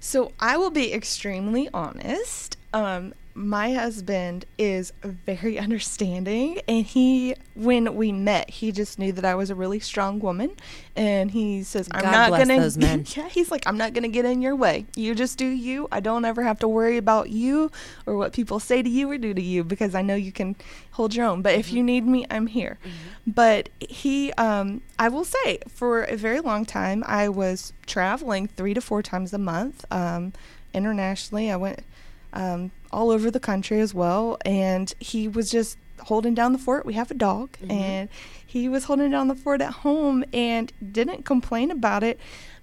[0.00, 2.56] So I will be extremely honest.
[2.72, 9.24] Um, my husband is very understanding, and he, when we met, he just knew that
[9.24, 10.50] I was a really strong woman,
[10.96, 13.04] and he says, "I'm God not bless gonna." those men.
[13.16, 14.86] yeah, he's like, "I'm not gonna get in your way.
[14.96, 15.88] You just do you.
[15.92, 17.70] I don't ever have to worry about you
[18.06, 20.56] or what people say to you or do to you because I know you can
[20.92, 21.40] hold your own.
[21.40, 22.78] But if you need me, I'm here."
[23.26, 28.74] But he, um, I will say, for a very long time, I was traveling three
[28.74, 30.32] to four times a month um,
[30.74, 31.50] internationally.
[31.50, 31.84] I went
[32.32, 36.86] um, all over the country as well, and he was just holding down the fort.
[36.86, 38.08] We have a dog, and
[38.46, 42.18] he was holding down the fort at home and didn't complain about it.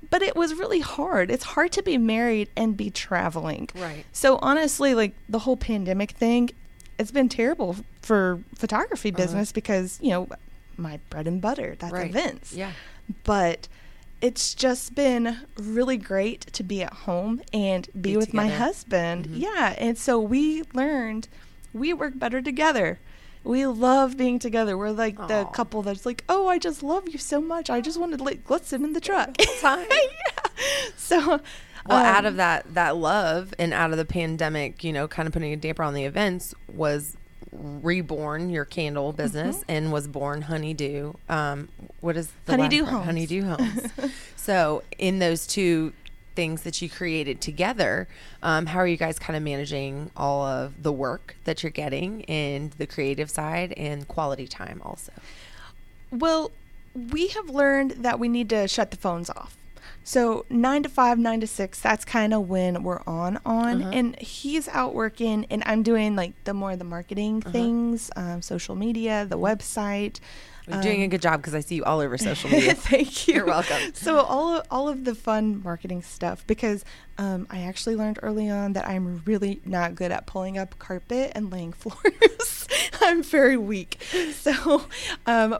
[0.09, 1.29] But it was really hard.
[1.29, 3.69] It's hard to be married and be traveling.
[3.75, 4.05] Right.
[4.13, 6.49] So honestly, like the whole pandemic thing,
[6.97, 10.29] it's been terrible for photography business because you know
[10.77, 12.09] my bread and butter that's Right.
[12.09, 12.71] events Yeah.
[13.23, 13.67] but
[14.21, 18.63] it's just been really great to be at home and be, Be with my together.
[18.63, 19.25] husband.
[19.27, 19.39] Mhm.
[19.41, 21.27] Yeah, and so we learned
[21.73, 22.99] we work better together.
[23.43, 24.77] We love being together.
[24.77, 27.69] We're like the couple that's like, "Oh, I just love you so much.
[27.69, 30.89] I just wanted to like let's sit in the truck." Yeah.
[30.95, 31.39] So,
[31.87, 35.27] Well, out um, of that that love and out of the pandemic, you know, kind
[35.27, 37.15] of putting a damper on the events was
[37.59, 41.13] reborn your candle business and was born Honeydew.
[41.29, 41.69] Um,
[42.01, 42.61] what is the Mm-hmm.
[42.61, 42.85] Honeydew?
[42.85, 43.05] Homes.
[43.05, 43.81] Honeydew Homes.
[44.35, 45.93] so, in those two
[46.35, 48.07] things that you created together,
[48.43, 52.23] um, how are you guys kind of managing all of the work that you're getting
[52.25, 55.11] and the creative side and quality time also?
[56.11, 56.51] Well,
[57.11, 59.57] we have learned that we need to shut the phones off.
[60.07, 63.81] So nine to five, nine to six, that's kind of when we're on on.
[63.81, 63.91] Uh-huh.
[63.93, 67.51] And he's out working, and I'm doing like the more of the marketing Uh-huh.
[67.51, 70.21] things, um, social media, the website.
[70.65, 72.73] You're doing a um, good job because I see you all over social media.
[72.73, 73.33] Thank you.
[73.33, 73.93] You're welcome.
[73.95, 76.85] So all of, all of the fun marketing stuff because
[77.17, 81.33] um, I actually learned early on that I'm really not good at pulling up carpet
[81.35, 82.67] and laying floors.
[83.01, 84.01] I'm very weak.
[84.31, 84.85] So
[85.25, 85.57] um,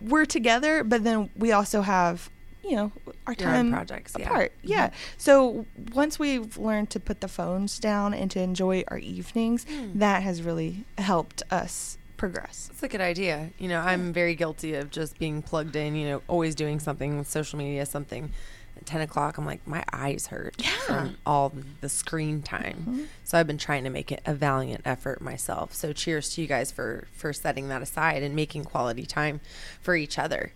[0.00, 2.30] we're together, but then we also have
[2.62, 2.92] you know
[3.26, 4.26] our Your time projects, yeah.
[4.26, 4.52] apart.
[4.62, 4.88] Yeah.
[4.88, 4.92] Mhm.
[5.18, 9.98] So once we've learned to put the phones down and to enjoy our evenings, Hmm.
[9.98, 12.68] that has really helped us progress.
[12.72, 13.50] It's a good idea.
[13.58, 17.16] You know, I'm very guilty of just being plugged in, you know, always doing something
[17.16, 18.30] with social media, something
[18.76, 19.38] at 10 o'clock.
[19.38, 20.68] I'm like, my eyes hurt Yeah.
[20.86, 22.84] from all the screen time.
[22.86, 23.06] Mhm.
[23.24, 25.74] So I've been trying to make it a valiant effort myself.
[25.74, 29.40] So cheers to you guys for, for setting that aside and making quality time
[29.80, 30.52] for each other.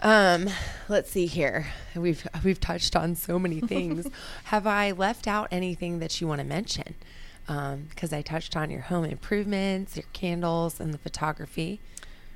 [0.00, 0.48] Um,
[0.88, 1.66] let's see here.
[1.96, 4.06] We've we've touched on so many things.
[4.44, 6.94] Have I left out anything that you want to mention?
[7.46, 11.80] Because I touched on your home improvements, your candles, and the photography,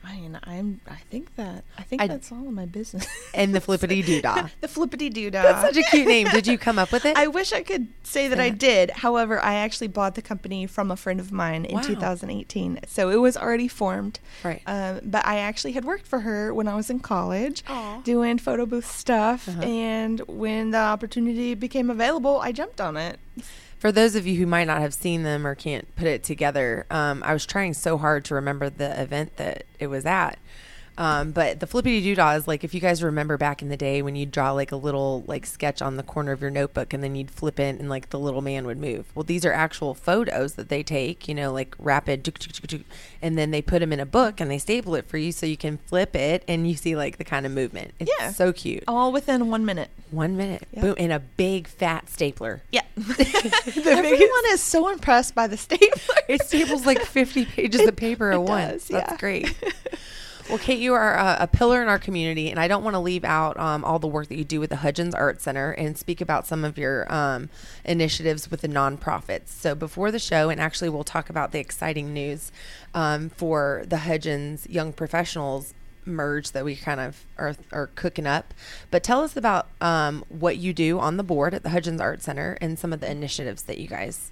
[0.05, 0.81] I mean, I'm.
[0.89, 1.65] I think that.
[1.79, 3.07] I think I- that's all of my business.
[3.35, 4.51] and the flippity doodah.
[4.61, 5.31] the flippity doodah.
[5.33, 6.29] That's such a cute name.
[6.29, 7.17] Did you come up with it?
[7.25, 8.91] I wish I could say that I did.
[8.91, 11.83] However, I actually bought the company from a friend of mine in Wow.
[11.83, 14.19] 2018, so it was already formed.
[14.43, 14.63] Right.
[14.67, 18.01] Um, but I actually had worked for her when I was in college, Aw.
[18.03, 19.49] doing photo booth stuff.
[19.49, 19.63] Uh-huh.
[19.63, 23.19] And when the opportunity became available, I jumped on it.
[23.83, 26.87] For those of you who might not have seen them or can't put it together,
[26.89, 30.39] um, I was trying so hard to remember the event that it was at.
[31.03, 34.03] Um, but the flippity doodah is like if you guys remember back in the day
[34.03, 37.03] when you'd draw like a little like sketch on the corner of your notebook and
[37.03, 39.07] then you'd flip it and like the little man would move.
[39.15, 42.33] Well, these are actual photos that they take, you know, like rapid,
[43.21, 45.45] and then they put them in a book and they staple it for you so
[45.45, 47.93] you can flip it and you see like the kind of movement.
[47.99, 48.31] It's Yeah.
[48.31, 48.85] so cute.
[48.87, 49.91] All within one minute.
[50.13, 50.83] One minute, Yep.
[50.83, 52.63] boom, in a big fat stapler.
[52.71, 52.83] Yeah.
[52.97, 56.15] Everyone is so impressed by the stapler.
[56.29, 58.73] It staples like 50 pages It- of paper at once.
[58.73, 59.17] does, That's yeah.
[59.19, 59.55] great.
[60.53, 63.01] Well, Kate, you are a, a pillar in our community, and I don't want to
[63.01, 65.97] leave out um, all the work that you do with the Hudgens Art Center and
[65.97, 67.49] speak about some of your um,
[67.87, 69.49] initiatives with the nonprofits.
[69.49, 72.53] So, before the show, and actually, we'll talk about the exciting news
[72.93, 75.73] um, for the Hudgens Young Professionals
[76.05, 78.53] merge that we kind of are, are cooking up.
[78.91, 82.21] But tell us about um, what you do on the board at the Hudgens Art
[82.21, 84.31] Center and some of the initiatives that you guys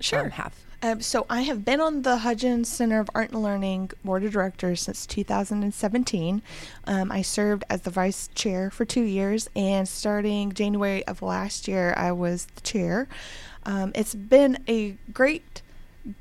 [0.00, 0.24] Sure.
[0.24, 0.54] um, have.
[0.82, 4.32] Um, so I have been on the Hudgens Center of Art and Learning Board of
[4.32, 6.40] Directors since 2017.
[6.86, 11.68] Um, I served as the vice chair for two years, and starting January of last
[11.68, 13.08] year, I was the chair.
[13.66, 15.60] Um, it's been a great,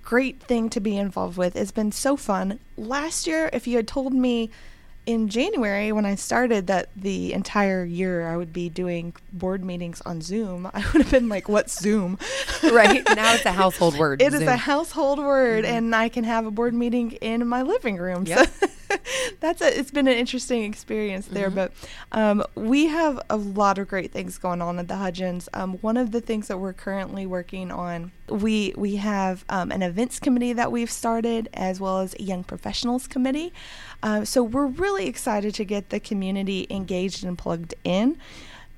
[0.04, 1.56] great thing to be involved with.
[1.56, 2.60] It's been so fun.
[2.76, 4.50] Last year, if you had told me
[5.10, 10.02] in January when I started that the entire year I would be doing board meetings
[10.02, 12.20] on Zoom, I would have been like, "What's Zoom?"
[12.64, 14.22] right now it's a household word.
[14.30, 14.50] It is Zoom.
[14.50, 15.74] a household word, mm-hmm.
[15.74, 18.28] and I can have a board meeting in my living room.
[18.28, 18.50] Yep.
[18.60, 18.68] So
[19.40, 21.50] that's a, it's been an interesting experience there.
[21.50, 21.72] But
[22.12, 25.50] um, we have a lot of great things going on at the Hudgens.
[25.54, 29.82] Um, one of the things that we're currently working on, we we have um, an
[29.82, 33.54] events committee that we've started, as well as a young professionals committee.
[34.02, 38.18] Uh, so we're really excited to get the community engaged and plugged in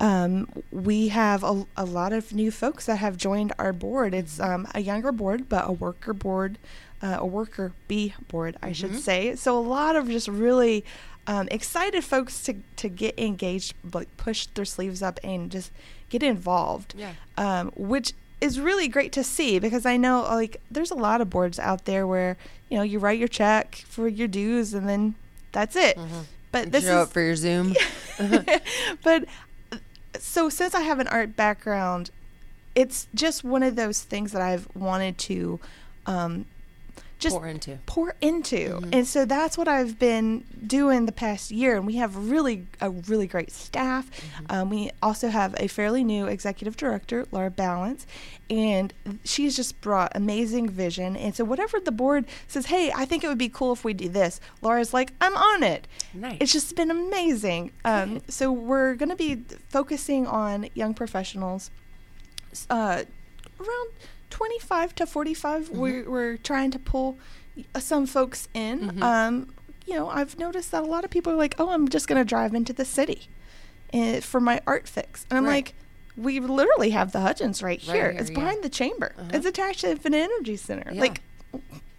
[0.02, 4.16] um, we have a, a lot of new folks that have joined our board.
[4.16, 6.58] It's um, a younger board, but a worker board,
[7.02, 9.36] uh, a worker bee board, I should say.
[9.36, 10.86] So a lot of just really
[11.28, 15.72] um, excited folks to, to get engaged, like push their sleeves up and just
[16.10, 16.94] get involved.
[16.98, 17.14] Yeah.
[17.38, 21.30] Um, which is really great to see because I know like there's a lot of
[21.30, 22.38] boards out there where
[22.70, 25.16] you know you write your check for your dues and then
[25.52, 25.98] that's it.
[26.52, 27.76] But this Show is up for your Zoom.
[29.04, 29.26] but
[30.20, 32.10] so since I have an art background,
[32.76, 35.60] it's just one of those things that I've wanted to
[36.06, 36.46] um,
[37.22, 37.78] just Pour into.
[37.86, 38.82] pour into.
[38.92, 41.78] And so that's what I've been doing the past year.
[41.78, 44.10] And we have really a really great staff.
[44.50, 48.08] Um, we also have a fairly new executive director, Laura Balance,
[48.50, 48.92] and
[49.24, 51.16] she's just brought amazing vision.
[51.16, 53.94] And so whatever the board says, hey, I think it would be cool if we
[53.94, 55.88] do this, Laura's like, I'm on it.
[56.16, 56.38] Nice.
[56.40, 57.72] It's just been amazing.
[57.86, 61.70] Um, so we're going to be focusing on young professionals
[62.70, 63.04] uh,
[63.60, 63.90] around
[64.32, 65.80] 25 to 45 Mm-hmm.
[65.80, 67.18] we're, we're trying to pull
[67.76, 69.04] uh, some folks in Mm-hmm.
[69.04, 69.54] um,
[69.86, 72.20] you know i've noticed that a lot of people are like oh i'm just going
[72.22, 73.28] to drive into the city
[73.92, 75.52] and for my art fix and i'm Right.
[75.66, 75.74] like
[76.18, 78.36] we literally have the hudgens right Right here here, it's yeah.
[78.40, 79.30] behind the chamber Uh-huh.
[79.34, 81.02] it's attached to infinite energy center Yeah.
[81.02, 81.22] like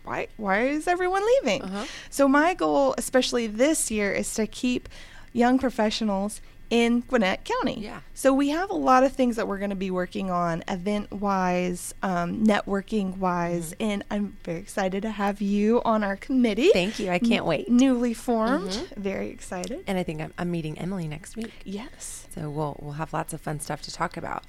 [0.04, 1.84] why why is everyone leaving Uh-huh.
[2.10, 4.88] so my goal especially this year is to keep
[5.32, 6.40] young professionals
[6.72, 7.78] in Gwinnett County.
[7.80, 8.00] Yeah.
[8.14, 11.12] So we have a lot of things that we're going to be working on, event
[11.12, 16.68] wise, um, networking wise, and I'm very excited to have you on our committee.
[16.68, 16.72] Mm-hmm.
[16.72, 17.10] Thank you.
[17.10, 17.68] I can't N- wait.
[17.68, 18.70] Newly formed.
[18.70, 18.96] Mhm.
[18.96, 19.84] Very excited.
[19.86, 21.52] And I think I'm, I'm meeting Emily next week.
[21.64, 22.26] Yes.
[22.34, 24.44] So we'll we'll have lots of fun stuff to talk about.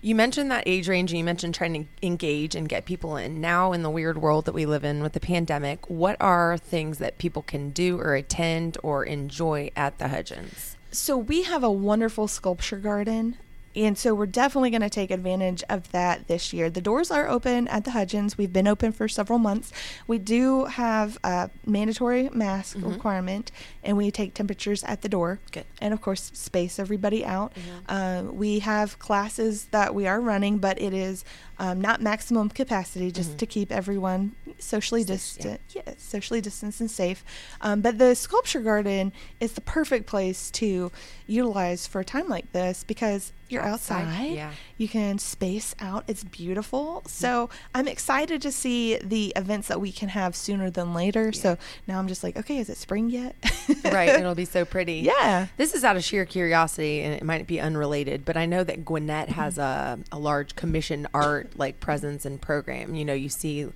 [0.00, 3.40] You mentioned that age range and you mentioned trying to engage and get people in.
[3.40, 6.98] Now in the weird world that we live in with the pandemic, what are things
[6.98, 10.73] that people can do or attend or enjoy at the Hudgens?
[10.94, 13.36] So we have a wonderful sculpture garden.
[13.76, 16.70] And so we're definitely going to take advantage of that this year.
[16.70, 18.38] The doors are open at the Hudgens.
[18.38, 19.72] We've been open for several months.
[20.06, 23.50] We do have a mandatory mask requirement,
[23.82, 25.40] and we take temperatures at the door.
[25.50, 25.64] Good.
[25.80, 27.52] And of course, space everybody out.
[27.88, 31.24] Uh, we have classes that we are running, but it is
[31.58, 35.60] um, not maximum capacity, just to keep everyone socially distant.
[35.70, 37.24] Yeah, socially distanced and safe.
[37.60, 40.90] Um, but the sculpture garden is the perfect place to
[41.26, 44.32] utilize for a time like this because you're Outside, outside.
[44.32, 44.52] yeah.
[44.78, 46.04] You can space out.
[46.08, 47.02] It's beautiful.
[47.06, 51.30] So I'm excited to see the events that we can have sooner than later.
[51.32, 53.36] So now I'm just like, okay, is it spring yet?
[53.84, 54.94] right, it'll be so pretty.
[54.94, 55.48] Yeah.
[55.56, 58.84] This is out of sheer curiosity, and it might be unrelated, but I know that
[58.84, 62.94] Gwinnett has a, a large commissioned art like presence and program.
[62.94, 63.68] You know, you see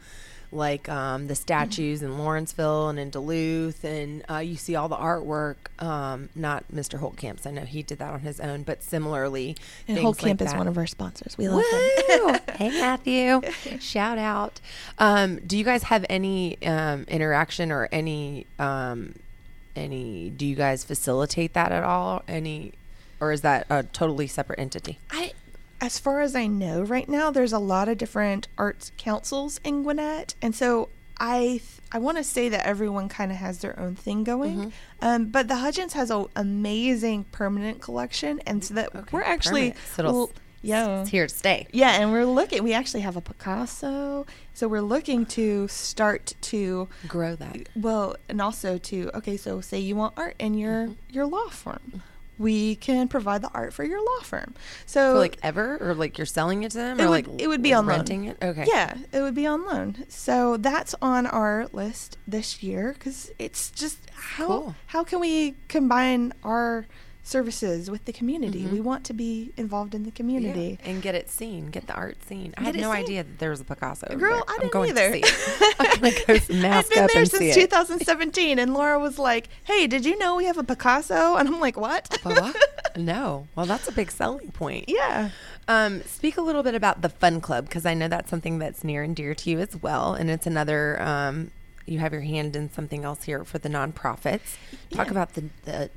[0.51, 4.97] like um, the statues in Lawrenceville and in Duluth, and uh, you see all the
[4.97, 5.57] artwork.
[5.79, 6.99] Um, not Mr.
[6.99, 10.49] Holtcamp's, I know he did that on his own, but similarly, And things Holtcamp like
[10.49, 11.37] is one of our sponsors.
[11.37, 11.81] We love him.
[12.09, 12.39] Woo!
[12.55, 13.43] hey Matthew,
[13.79, 14.61] shout out.
[14.99, 19.15] Um, do you guys have any um, interaction or any um,
[19.77, 20.31] any?
[20.31, 22.23] Do you guys facilitate that at all?
[22.27, 22.73] Any,
[23.21, 24.99] or is that a totally separate entity?
[25.11, 25.33] I,
[25.81, 29.83] as far as I know, right now there's a lot of different arts councils in
[29.83, 30.89] Gwinnett, and so
[31.21, 34.57] I th- I want to say that everyone kind of has their own thing going.
[34.57, 34.69] Mm-hmm.
[35.01, 39.75] Um, but the Hudgens has an amazing permanent collection, and so that Okay, we're actually.
[39.97, 41.01] So yeah.
[41.03, 41.69] It's here to stay.
[41.73, 42.65] Yeah, and we're looking.
[42.65, 47.69] We actually have a Picasso, so we're looking to start to Grow that.
[47.77, 49.37] well, and also to okay.
[49.37, 50.93] So say you want art in your Mm-hmm.
[51.11, 52.03] your law firm,
[52.39, 54.55] we can provide the art for your law firm.
[54.87, 57.41] So For like ever, or like you're selling it to them, it or would like
[57.41, 57.97] it would be on loan.
[57.99, 58.37] renting it.
[58.43, 58.65] Okay.
[58.67, 60.05] Yeah, it would be on loan.
[60.09, 64.77] So that's on our list this year because it's just how Cool.
[64.87, 66.87] how can we combine our
[67.29, 68.63] services with the community?
[68.65, 68.73] Mhm.
[68.73, 70.79] We want to be involved in the Yeah, community.
[70.85, 72.55] and get it seen, get the art seen.
[72.57, 73.03] I Get had no seen.
[73.05, 74.07] idea that there was a Picasso.
[74.17, 74.43] Girl.
[74.49, 75.09] I I'm didn't going either.
[75.13, 75.75] To see it.
[75.81, 80.05] I'm gonna go mask I've been there since 2017, and Laura was like, "Hey, did
[80.07, 82.57] you know we have a Picasso?" And I'm like, "What?" What?
[82.97, 83.47] No.
[83.55, 84.87] Well, that's a big selling point.
[84.89, 85.31] yeah.
[85.69, 88.83] Um, speak a little bit about the Fun Club because I know that's something that's
[88.83, 91.01] near and dear to you as well, and it's another.
[91.01, 91.51] Um,
[91.87, 94.57] you have your hand in something else here for the nonprofits.
[94.91, 95.13] Talk Yeah.
[95.13, 95.91] about the, the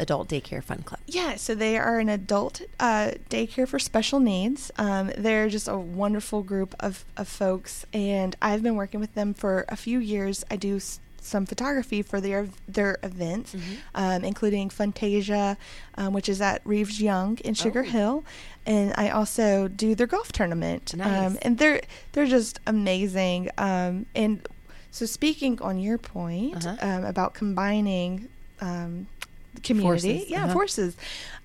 [0.00, 1.00] Adult Daycare Fun Club.
[1.06, 4.70] Yeah, so they are an adult uh, daycare for special needs.
[4.78, 9.34] Um, they're just a wonderful group of, of folks, and I've been working with them
[9.34, 10.44] for a few years.
[10.50, 13.54] I do s- some photography for their their events,
[13.94, 15.58] um, including Fantasia,
[15.96, 17.90] um, which is at Reeves Young in Sugar Oh.
[17.90, 18.24] Hill,
[18.64, 20.94] and I also do their golf tournament.
[20.94, 21.32] Nice.
[21.32, 21.82] Um, and they're
[22.12, 23.50] they're just amazing.
[23.58, 24.46] Um, and
[24.90, 26.76] so, speaking on your point Uh-huh.
[26.80, 28.28] um, about combining.
[29.58, 30.52] Community Forces, yeah uh-huh.
[30.52, 30.96] forces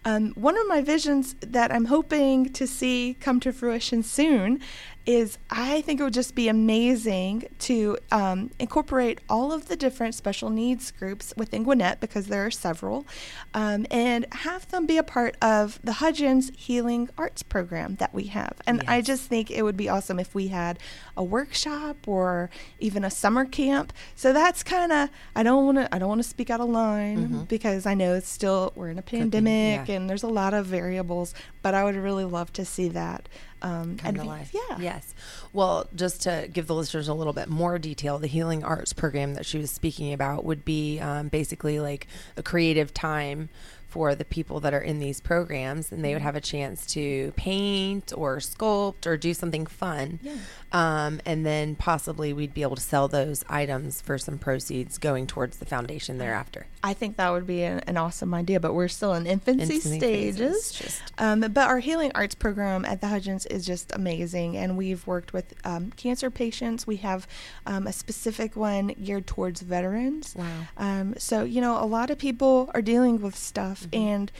[0.06, 4.60] um, one of my visions that i'm hoping to see come to fruition soon
[5.06, 10.16] is i think it would just be amazing to um, incorporate all of the different
[10.16, 13.06] special needs groups within gwinnett because there are several
[13.54, 18.24] um, and have them be a part of the hudgens healing arts program that we
[18.26, 20.80] have and i just think it would be awesome if we had
[21.18, 22.50] a workshop or
[22.80, 26.24] even a summer camp so that's kind of i don't want to i don't want
[26.24, 27.48] to speak out of line Mhm.
[27.50, 29.82] because i know it's still we're in a pandemic.
[29.94, 33.28] And there's a lot of variables but i would really love to see that
[33.62, 34.52] um Come to life.
[34.54, 35.14] yeah Yes.
[35.54, 39.36] Well, just to give the listeners a little bit more detail, the Healing Arts program
[39.36, 43.50] that she was speaking about would be um, basically like a creative time
[43.94, 47.32] for the people that are in these programs, and they would have a chance to
[47.36, 50.20] paint or sculpt or do something fun.
[50.24, 50.34] Yeah.
[50.72, 55.28] Um, and then possibly we'd be able to sell those items for some proceeds going
[55.28, 56.66] towards the foundation thereafter.
[56.84, 60.00] I think that would be an, an awesome idea, but we're still in infancy Infancy
[60.00, 60.72] stages.
[60.72, 65.06] just- Um, but our healing arts program at the Hudgens is just amazing, and we've
[65.06, 66.88] worked with um, cancer patients.
[66.88, 67.28] We have
[67.68, 70.34] um, a specific one geared towards veterans.
[70.36, 70.46] Wow.
[70.78, 73.96] Um, so you know, a lot of people are dealing with stuff, Mm-hmm.
[74.08, 74.32] and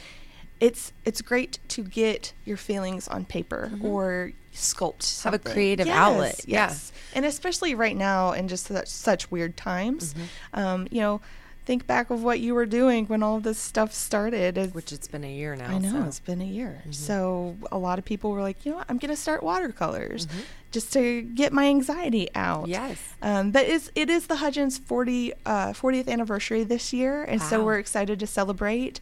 [0.60, 4.98] it's it's great to get your feelings on paper or sculpt.
[5.00, 5.28] Mm-hmm.
[5.28, 6.66] Have a creative Yes, outlet, yeah.
[6.68, 10.14] Yes, and especially right now in just such, such weird times.
[10.14, 10.58] Mm-hmm.
[10.60, 11.20] Um, you know,
[11.66, 14.56] think back of what you were doing when all this stuff started.
[14.56, 15.70] It's- Which it's been a year now.
[15.74, 16.02] I know so.
[16.04, 16.78] it's been a year.
[16.82, 16.92] Mm-hmm.
[16.92, 20.44] So a lot of people were like, you know what, I'm gonna start watercolors Mhm.
[20.70, 22.68] just to get my anxiety out.
[22.68, 22.98] Yes.
[23.22, 27.64] Um, but it's, it is the Hudgens 40, uh, 40th anniversary this year, and so
[27.64, 29.00] we're excited to celebrate.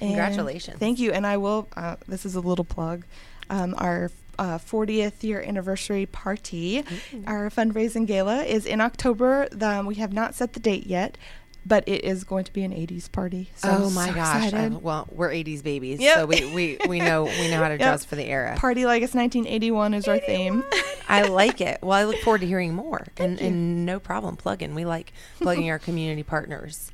[0.00, 0.78] And Congratulations.
[0.78, 1.12] Thank you.
[1.12, 3.04] And I will, uh, this is a little plug,
[3.50, 6.78] um, our uh, 40th year anniversary party,
[7.26, 9.46] our fundraising gala is in October.
[9.52, 11.18] The, we have not set the date yet,
[11.66, 13.50] but it is going to be an 80s party.
[13.56, 14.80] So oh I'm my so gosh!
[14.80, 16.16] Well, we're '80s babies, Yep.
[16.16, 17.80] so we, we, we know we know how to Yep.
[17.80, 18.54] dress for the era.
[18.56, 20.64] Party like it's 1981 is our theme.
[21.06, 21.80] I like it.
[21.82, 23.06] Well, I look forward to hearing more.
[23.18, 24.74] and, and no problem plugging.
[24.74, 26.90] We like plugging our community partners.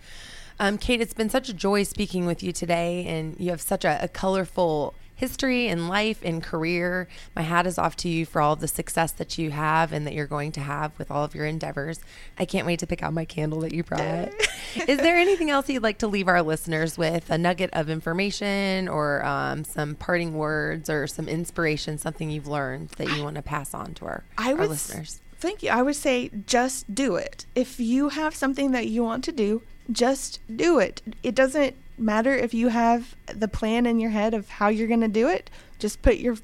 [0.59, 3.85] Um, Kate, it's been such a joy speaking with you today, and you have such
[3.85, 7.09] a, a colorful history and life and career.
[7.35, 10.07] My hat is off to you for all of the success that you have and
[10.07, 12.01] that you're going to have with all of your endeavors.
[12.39, 14.31] I can't wait to pick out my candle that you brought.
[14.87, 17.31] is there anything else you'd like to leave our listeners with?
[17.31, 22.91] A nugget of information or um, some parting words or some inspiration, something you've learned
[22.91, 25.21] that you want to pass on to our, I our would listeners?
[25.39, 25.71] Thank you.
[25.71, 27.47] I would say just do it.
[27.55, 29.63] If you have something that you want to do,
[29.93, 31.03] just do it.
[31.23, 35.01] It doesn't matter if you have the plan in your head of how you're going
[35.01, 35.51] to do it.
[35.79, 36.37] Just put your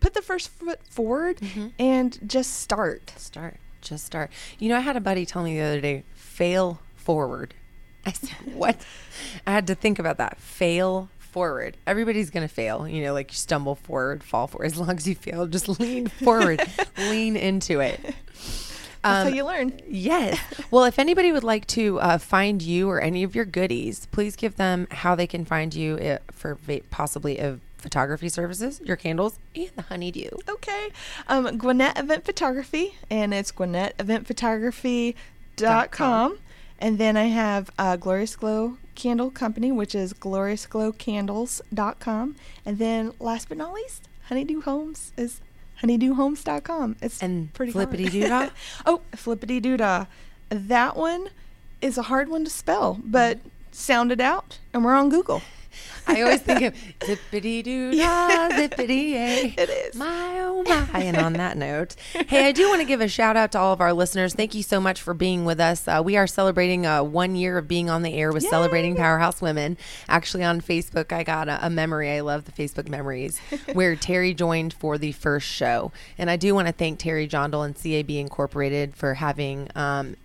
[0.00, 1.72] put the first foot forward Mhm.
[1.78, 3.12] and just start.
[3.16, 3.56] Start.
[3.82, 4.30] just start.
[4.58, 7.54] You know, I had a buddy tell me the other day, fail forward.
[8.04, 8.84] I said, what?
[9.46, 10.38] I had to think about that.
[10.38, 11.76] Fail forward.
[11.86, 12.88] Everybody's going to fail.
[12.88, 14.66] You know, like you stumble forward, fall forward.
[14.66, 16.60] As long as you fail, just lean forward,
[16.98, 18.00] lean into it.
[19.06, 19.72] That's how Um, you learn.
[19.88, 20.38] Yes.
[20.70, 24.36] Well, if anybody would like to uh, find you or any of your goodies, please
[24.36, 26.58] give them how they can find you uh, for
[26.90, 30.30] possibly uh, photography services, your candles, and the honeydew.
[30.48, 30.88] Okay.
[31.28, 36.38] Um, Gwinnett Event Photography, and it's GwinnettEventPhotography.com.
[36.78, 42.36] And then I have uh, Glorious Glow Candle Company, which is gloriousglowcandles.com.
[42.66, 45.40] And then last but not least, Honeydew Homes is
[45.82, 46.96] honeydewhomes.com.
[47.00, 48.06] It's And pretty Flippity.
[48.06, 48.50] Doodah?
[48.86, 50.06] oh, Flippity Doodah.
[50.48, 51.28] That one
[51.80, 53.38] is a hard one to spell, but
[53.72, 55.42] sound it out, and we're on Google.
[56.06, 59.54] I always think of zippity doo dah, zippity yay.
[59.58, 59.94] It is.
[59.94, 60.86] My oh my.
[61.06, 63.72] And on that note, hey, I do want to give a shout out to all
[63.72, 64.34] of our listeners.
[64.34, 65.86] Thank you so much for being with us.
[65.86, 69.40] Uh, we are celebrating uh, one year of being on the air with Celebrating Powerhouse
[69.40, 69.76] Women.
[70.08, 72.10] Actually, on Facebook, I got a, a memory.
[72.10, 73.38] I love the Facebook memories
[73.72, 75.92] where Terry joined for the first show.
[76.18, 80.16] And I do want to thank Terry Jondal and CAB Incorporated for having um,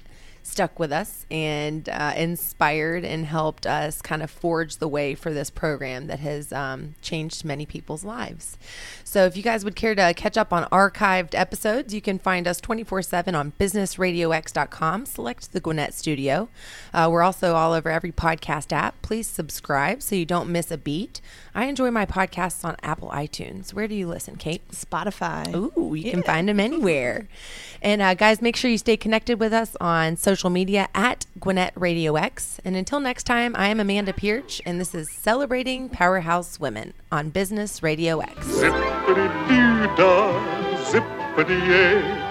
[0.43, 5.33] stuck with us and uh, inspired and helped us kind of forge the way for
[5.33, 8.57] this program that has um, changed many people's lives.
[9.03, 12.47] So, if you guys would care to catch up on archived episodes, you can find
[12.47, 15.05] us 24 7 on businessradiox.com.
[15.05, 16.49] Select the Gwinnett Studio.
[16.93, 19.01] Uh, we're also all over every podcast app.
[19.01, 21.21] Please subscribe so you don't miss a beat.
[21.53, 23.73] I enjoy my podcasts on Apple iTunes.
[23.73, 24.67] Where do you listen, Kate?
[24.71, 25.53] Spotify.
[25.53, 27.27] Ooh, you can find them anywhere.
[27.83, 31.73] And uh, guys, make sure you stay connected with us on social media at Gwinnett
[31.75, 32.59] Radio X.
[32.63, 37.32] And until next time, I am Amanda Pierch, and this is Celebrating Powerhouse Women on
[37.32, 38.34] Business Radio X.
[38.47, 42.30] Zippity doo dah, zippity yay.